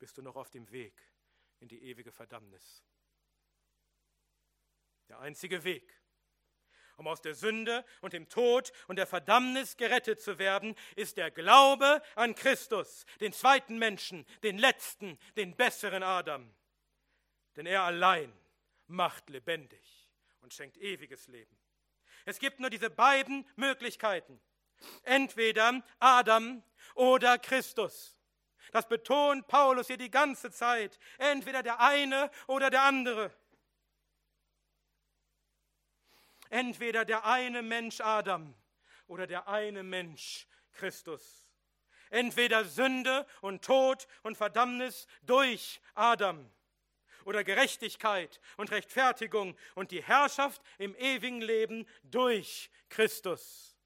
Bist 0.00 0.18
du 0.18 0.22
noch 0.22 0.34
auf 0.34 0.50
dem 0.50 0.68
Weg 0.72 1.00
in 1.60 1.68
die 1.68 1.82
ewige 1.82 2.12
Verdammnis. 2.12 2.84
Der 5.08 5.20
einzige 5.20 5.64
Weg, 5.64 5.98
um 6.96 7.06
aus 7.06 7.22
der 7.22 7.34
Sünde 7.34 7.84
und 8.00 8.12
dem 8.12 8.28
Tod 8.28 8.72
und 8.88 8.96
der 8.96 9.06
Verdammnis 9.06 9.76
gerettet 9.76 10.20
zu 10.20 10.38
werden, 10.38 10.74
ist 10.96 11.16
der 11.16 11.30
Glaube 11.30 12.02
an 12.16 12.34
Christus, 12.34 13.06
den 13.20 13.32
zweiten 13.32 13.78
Menschen, 13.78 14.26
den 14.42 14.58
letzten, 14.58 15.18
den 15.36 15.56
besseren 15.56 16.02
Adam. 16.02 16.52
Denn 17.56 17.66
er 17.66 17.82
allein 17.82 18.32
macht 18.86 19.30
lebendig 19.30 20.10
und 20.40 20.52
schenkt 20.52 20.76
ewiges 20.78 21.28
Leben. 21.28 21.56
Es 22.24 22.38
gibt 22.38 22.60
nur 22.60 22.70
diese 22.70 22.90
beiden 22.90 23.48
Möglichkeiten. 23.56 24.40
Entweder 25.02 25.82
Adam 25.98 26.62
oder 26.94 27.38
Christus. 27.38 28.17
Das 28.72 28.88
betont 28.88 29.46
Paulus 29.46 29.86
hier 29.86 29.96
die 29.96 30.10
ganze 30.10 30.50
Zeit. 30.50 30.98
Entweder 31.18 31.62
der 31.62 31.80
eine 31.80 32.30
oder 32.46 32.70
der 32.70 32.82
andere. 32.82 33.32
Entweder 36.50 37.04
der 37.04 37.24
eine 37.24 37.62
Mensch 37.62 38.00
Adam 38.00 38.54
oder 39.06 39.26
der 39.26 39.48
eine 39.48 39.82
Mensch 39.82 40.46
Christus. 40.72 41.48
Entweder 42.10 42.64
Sünde 42.64 43.26
und 43.42 43.64
Tod 43.64 44.06
und 44.22 44.36
Verdammnis 44.36 45.06
durch 45.22 45.80
Adam 45.94 46.50
oder 47.24 47.44
Gerechtigkeit 47.44 48.40
und 48.56 48.70
Rechtfertigung 48.70 49.54
und 49.74 49.90
die 49.90 50.02
Herrschaft 50.02 50.62
im 50.78 50.94
ewigen 50.96 51.42
Leben 51.42 51.86
durch 52.02 52.70
Christus. 52.88 53.76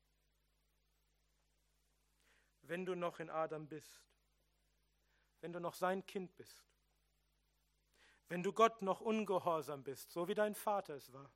Wenn 2.63 2.87
du 2.87 2.95
noch 2.95 3.19
in 3.19 3.29
Adam 3.29 3.67
bist, 3.67 4.12
wenn 5.43 5.53
du 5.53 5.61
noch 5.61 5.75
sein 5.75 6.07
Kind 6.07 6.35
bist. 6.37 6.65
Wenn 8.29 8.43
du 8.43 8.53
Gott 8.53 8.81
noch 8.81 9.01
ungehorsam 9.03 9.83
bist, 9.83 10.11
so 10.11 10.27
wie 10.29 10.35
dein 10.35 10.55
Vater 10.55 10.95
es 10.95 11.13
war. 11.13 11.31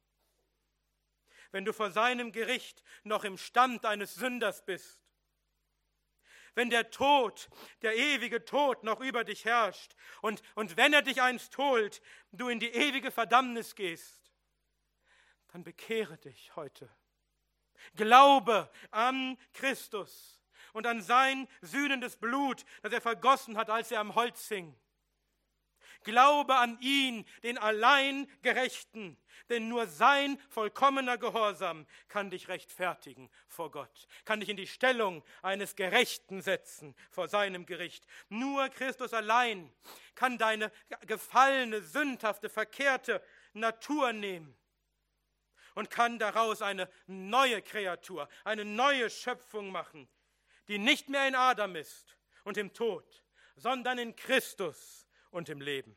Wenn 1.50 1.64
du 1.64 1.74
vor 1.74 1.90
seinem 1.90 2.32
Gericht 2.32 2.82
noch 3.04 3.24
im 3.24 3.36
Stand 3.36 3.84
eines 3.84 4.14
Sünders 4.14 4.64
bist. 4.64 5.02
wenn 6.54 6.70
der 6.70 6.90
Tod, 6.90 7.50
der 7.82 7.94
ewige 7.96 8.42
Tod 8.46 8.82
noch 8.82 9.00
über 9.00 9.24
dich 9.24 9.44
herrscht 9.44 9.94
und, 10.22 10.40
und 10.54 10.78
wenn 10.78 10.94
er 10.94 11.02
dich 11.02 11.20
einst 11.20 11.58
holt, 11.58 12.00
du 12.32 12.48
in 12.48 12.60
die 12.60 12.70
ewige 12.70 13.10
Verdammnis 13.10 13.74
gehst, 13.74 14.32
dann 15.48 15.62
bekehre 15.62 16.16
dich 16.16 16.56
heute. 16.56 16.88
Glaube 17.94 18.70
an 18.90 19.36
Christus 19.52 20.35
und 20.76 20.86
an 20.86 21.00
sein 21.00 21.48
sühnendes 21.62 22.16
Blut, 22.16 22.66
das 22.82 22.92
er 22.92 23.00
vergossen 23.00 23.56
hat, 23.56 23.70
als 23.70 23.90
er 23.90 24.00
am 24.00 24.14
Holz 24.14 24.48
hing. 24.48 24.76
Glaube 26.02 26.54
an 26.54 26.78
ihn, 26.82 27.24
den 27.42 27.56
allein 27.56 28.30
Gerechten, 28.42 29.16
denn 29.48 29.68
nur 29.68 29.86
sein 29.86 30.38
vollkommener 30.50 31.16
Gehorsam 31.16 31.86
kann 32.08 32.28
dich 32.28 32.48
rechtfertigen 32.48 33.30
vor 33.48 33.70
Gott, 33.70 34.06
kann 34.26 34.38
dich 34.38 34.50
in 34.50 34.58
die 34.58 34.66
Stellung 34.66 35.24
eines 35.40 35.76
Gerechten 35.76 36.42
setzen 36.42 36.94
vor 37.10 37.28
seinem 37.28 37.64
Gericht. 37.64 38.06
Nur 38.28 38.68
Christus 38.68 39.14
allein 39.14 39.72
kann 40.14 40.36
deine 40.36 40.70
gefallene, 41.06 41.80
sündhafte, 41.80 42.50
verkehrte 42.50 43.22
Natur 43.54 44.12
nehmen 44.12 44.54
und 45.74 45.88
kann 45.88 46.18
daraus 46.18 46.60
eine 46.60 46.90
neue 47.06 47.62
Kreatur, 47.62 48.28
eine 48.44 48.66
neue 48.66 49.08
Schöpfung 49.08 49.70
machen, 49.70 50.06
die 50.68 50.78
nicht 50.78 51.08
mehr 51.08 51.26
in 51.28 51.34
Adam 51.34 51.76
ist 51.76 52.16
und 52.44 52.56
im 52.56 52.72
Tod, 52.72 53.24
sondern 53.56 53.98
in 53.98 54.14
Christus 54.16 55.06
und 55.30 55.48
im 55.48 55.60
Leben. 55.60 55.96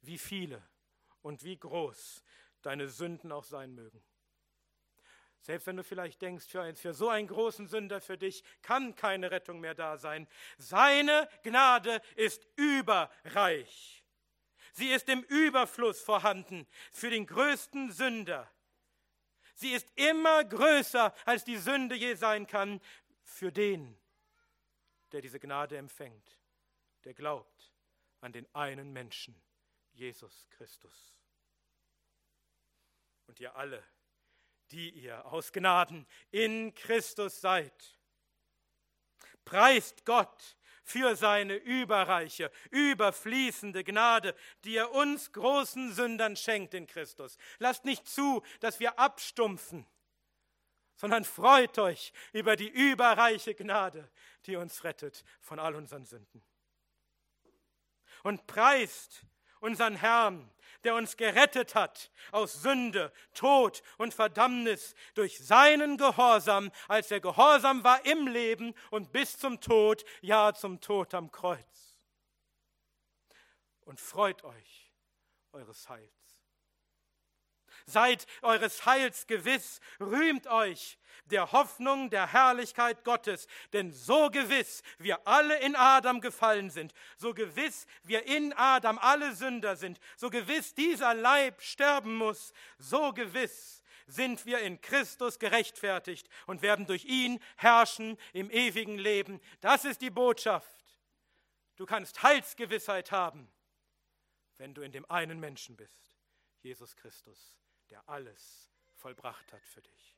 Wie 0.00 0.18
viele 0.18 0.62
und 1.22 1.42
wie 1.42 1.58
groß 1.58 2.22
deine 2.62 2.88
Sünden 2.88 3.32
auch 3.32 3.44
sein 3.44 3.74
mögen. 3.74 4.02
Selbst 5.40 5.68
wenn 5.68 5.76
du 5.76 5.84
vielleicht 5.84 6.20
denkst, 6.22 6.46
für, 6.46 6.74
für 6.74 6.92
so 6.92 7.08
einen 7.08 7.28
großen 7.28 7.68
Sünder 7.68 8.00
für 8.00 8.18
dich 8.18 8.42
kann 8.62 8.96
keine 8.96 9.30
Rettung 9.30 9.60
mehr 9.60 9.74
da 9.74 9.96
sein. 9.96 10.26
Seine 10.58 11.28
Gnade 11.44 12.02
ist 12.16 12.46
überreich. 12.56 14.04
Sie 14.72 14.88
ist 14.88 15.08
im 15.08 15.22
Überfluss 15.22 16.00
vorhanden 16.00 16.66
für 16.92 17.10
den 17.10 17.26
größten 17.26 17.92
Sünder. 17.92 18.50
Sie 19.56 19.72
ist 19.72 19.90
immer 19.96 20.44
größer, 20.44 21.12
als 21.24 21.44
die 21.44 21.56
Sünde 21.56 21.96
je 21.96 22.14
sein 22.14 22.46
kann, 22.46 22.80
für 23.24 23.50
den, 23.50 23.98
der 25.12 25.20
diese 25.20 25.40
Gnade 25.40 25.76
empfängt 25.76 26.38
der 27.06 27.14
glaubt 27.14 27.72
an 28.20 28.32
den 28.32 28.52
einen 28.52 28.92
Menschen, 28.92 29.40
Jesus 29.92 30.48
Christus. 30.50 31.14
Und 33.26 33.38
ihr 33.38 33.54
alle, 33.54 33.82
die 34.72 34.90
ihr 34.90 35.24
aus 35.26 35.52
Gnaden 35.52 36.04
in 36.32 36.74
Christus 36.74 37.40
seid, 37.40 37.96
preist 39.44 40.04
Gott 40.04 40.56
für 40.86 41.16
seine 41.16 41.56
überreiche, 41.56 42.50
überfließende 42.70 43.82
Gnade, 43.82 44.36
die 44.64 44.76
er 44.76 44.92
uns 44.92 45.32
großen 45.32 45.92
Sündern 45.92 46.36
schenkt 46.36 46.74
in 46.74 46.86
Christus. 46.86 47.38
Lasst 47.58 47.84
nicht 47.84 48.08
zu, 48.08 48.42
dass 48.60 48.78
wir 48.78 48.96
abstumpfen, 48.96 49.84
sondern 50.94 51.24
freut 51.24 51.76
euch 51.80 52.12
über 52.32 52.54
die 52.54 52.68
überreiche 52.68 53.54
Gnade, 53.56 54.08
die 54.46 54.54
uns 54.54 54.84
rettet 54.84 55.24
von 55.40 55.58
all 55.58 55.74
unseren 55.74 56.04
Sünden 56.04 56.40
und 58.22 58.46
preist 58.46 59.26
unseren 59.58 59.96
Herrn, 59.96 60.48
der 60.86 60.94
uns 60.94 61.16
gerettet 61.16 61.74
hat 61.74 62.12
aus 62.30 62.62
Sünde, 62.62 63.12
Tod 63.34 63.82
und 63.98 64.14
Verdammnis 64.14 64.94
durch 65.14 65.44
seinen 65.44 65.96
Gehorsam, 65.96 66.70
als 66.86 67.10
er 67.10 67.18
gehorsam 67.18 67.82
war 67.82 68.06
im 68.06 68.28
Leben 68.28 68.72
und 68.90 69.10
bis 69.10 69.36
zum 69.36 69.60
Tod, 69.60 70.04
ja 70.20 70.54
zum 70.54 70.80
Tod 70.80 71.12
am 71.12 71.32
Kreuz. 71.32 71.98
Und 73.80 74.00
freut 74.00 74.44
euch 74.44 74.92
eures 75.52 75.88
Heils. 75.88 76.25
Seid 77.86 78.26
eures 78.42 78.84
Heils 78.84 79.26
gewiss, 79.26 79.80
rühmt 80.00 80.46
euch 80.48 80.98
der 81.30 81.52
Hoffnung 81.52 82.10
der 82.10 82.32
Herrlichkeit 82.32 83.04
Gottes. 83.04 83.46
Denn 83.72 83.92
so 83.92 84.30
gewiss 84.30 84.82
wir 84.98 85.26
alle 85.26 85.58
in 85.60 85.76
Adam 85.76 86.20
gefallen 86.20 86.70
sind, 86.70 86.92
so 87.16 87.34
gewiss 87.34 87.86
wir 88.04 88.26
in 88.26 88.52
Adam 88.52 88.98
alle 88.98 89.34
Sünder 89.34 89.76
sind, 89.76 89.98
so 90.16 90.30
gewiss 90.30 90.74
dieser 90.74 91.14
Leib 91.14 91.62
sterben 91.62 92.16
muss, 92.16 92.52
so 92.78 93.12
gewiss 93.12 93.82
sind 94.06 94.46
wir 94.46 94.60
in 94.60 94.80
Christus 94.80 95.38
gerechtfertigt 95.38 96.28
und 96.46 96.62
werden 96.62 96.86
durch 96.86 97.04
ihn 97.04 97.40
herrschen 97.56 98.16
im 98.32 98.50
ewigen 98.50 98.98
Leben. 98.98 99.40
Das 99.60 99.84
ist 99.84 100.00
die 100.00 100.10
Botschaft. 100.10 100.70
Du 101.76 101.86
kannst 101.86 102.22
Heilsgewissheit 102.22 103.10
haben, 103.10 103.50
wenn 104.58 104.74
du 104.74 104.82
in 104.82 104.92
dem 104.92 105.08
einen 105.10 105.40
Menschen 105.40 105.76
bist, 105.76 106.14
Jesus 106.62 106.96
Christus, 106.96 107.56
der 107.90 108.08
alles 108.08 108.70
vollbracht 108.94 109.52
hat 109.52 109.66
für 109.66 109.82
dich 109.82 110.16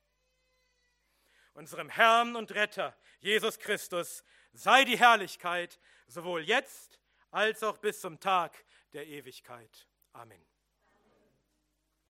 unserem 1.59 1.89
Herrn 1.89 2.37
und 2.37 2.53
Retter, 2.53 2.97
Jesus 3.19 3.59
Christus, 3.59 4.23
sei 4.53 4.85
die 4.85 4.97
Herrlichkeit 4.97 5.81
sowohl 6.07 6.43
jetzt 6.43 7.01
als 7.33 7.65
auch 7.65 7.79
bis 7.79 8.01
zum 8.01 8.21
Tag 8.21 8.65
der 8.93 9.07
Ewigkeit. 9.09 9.89
Amen. 10.13 10.48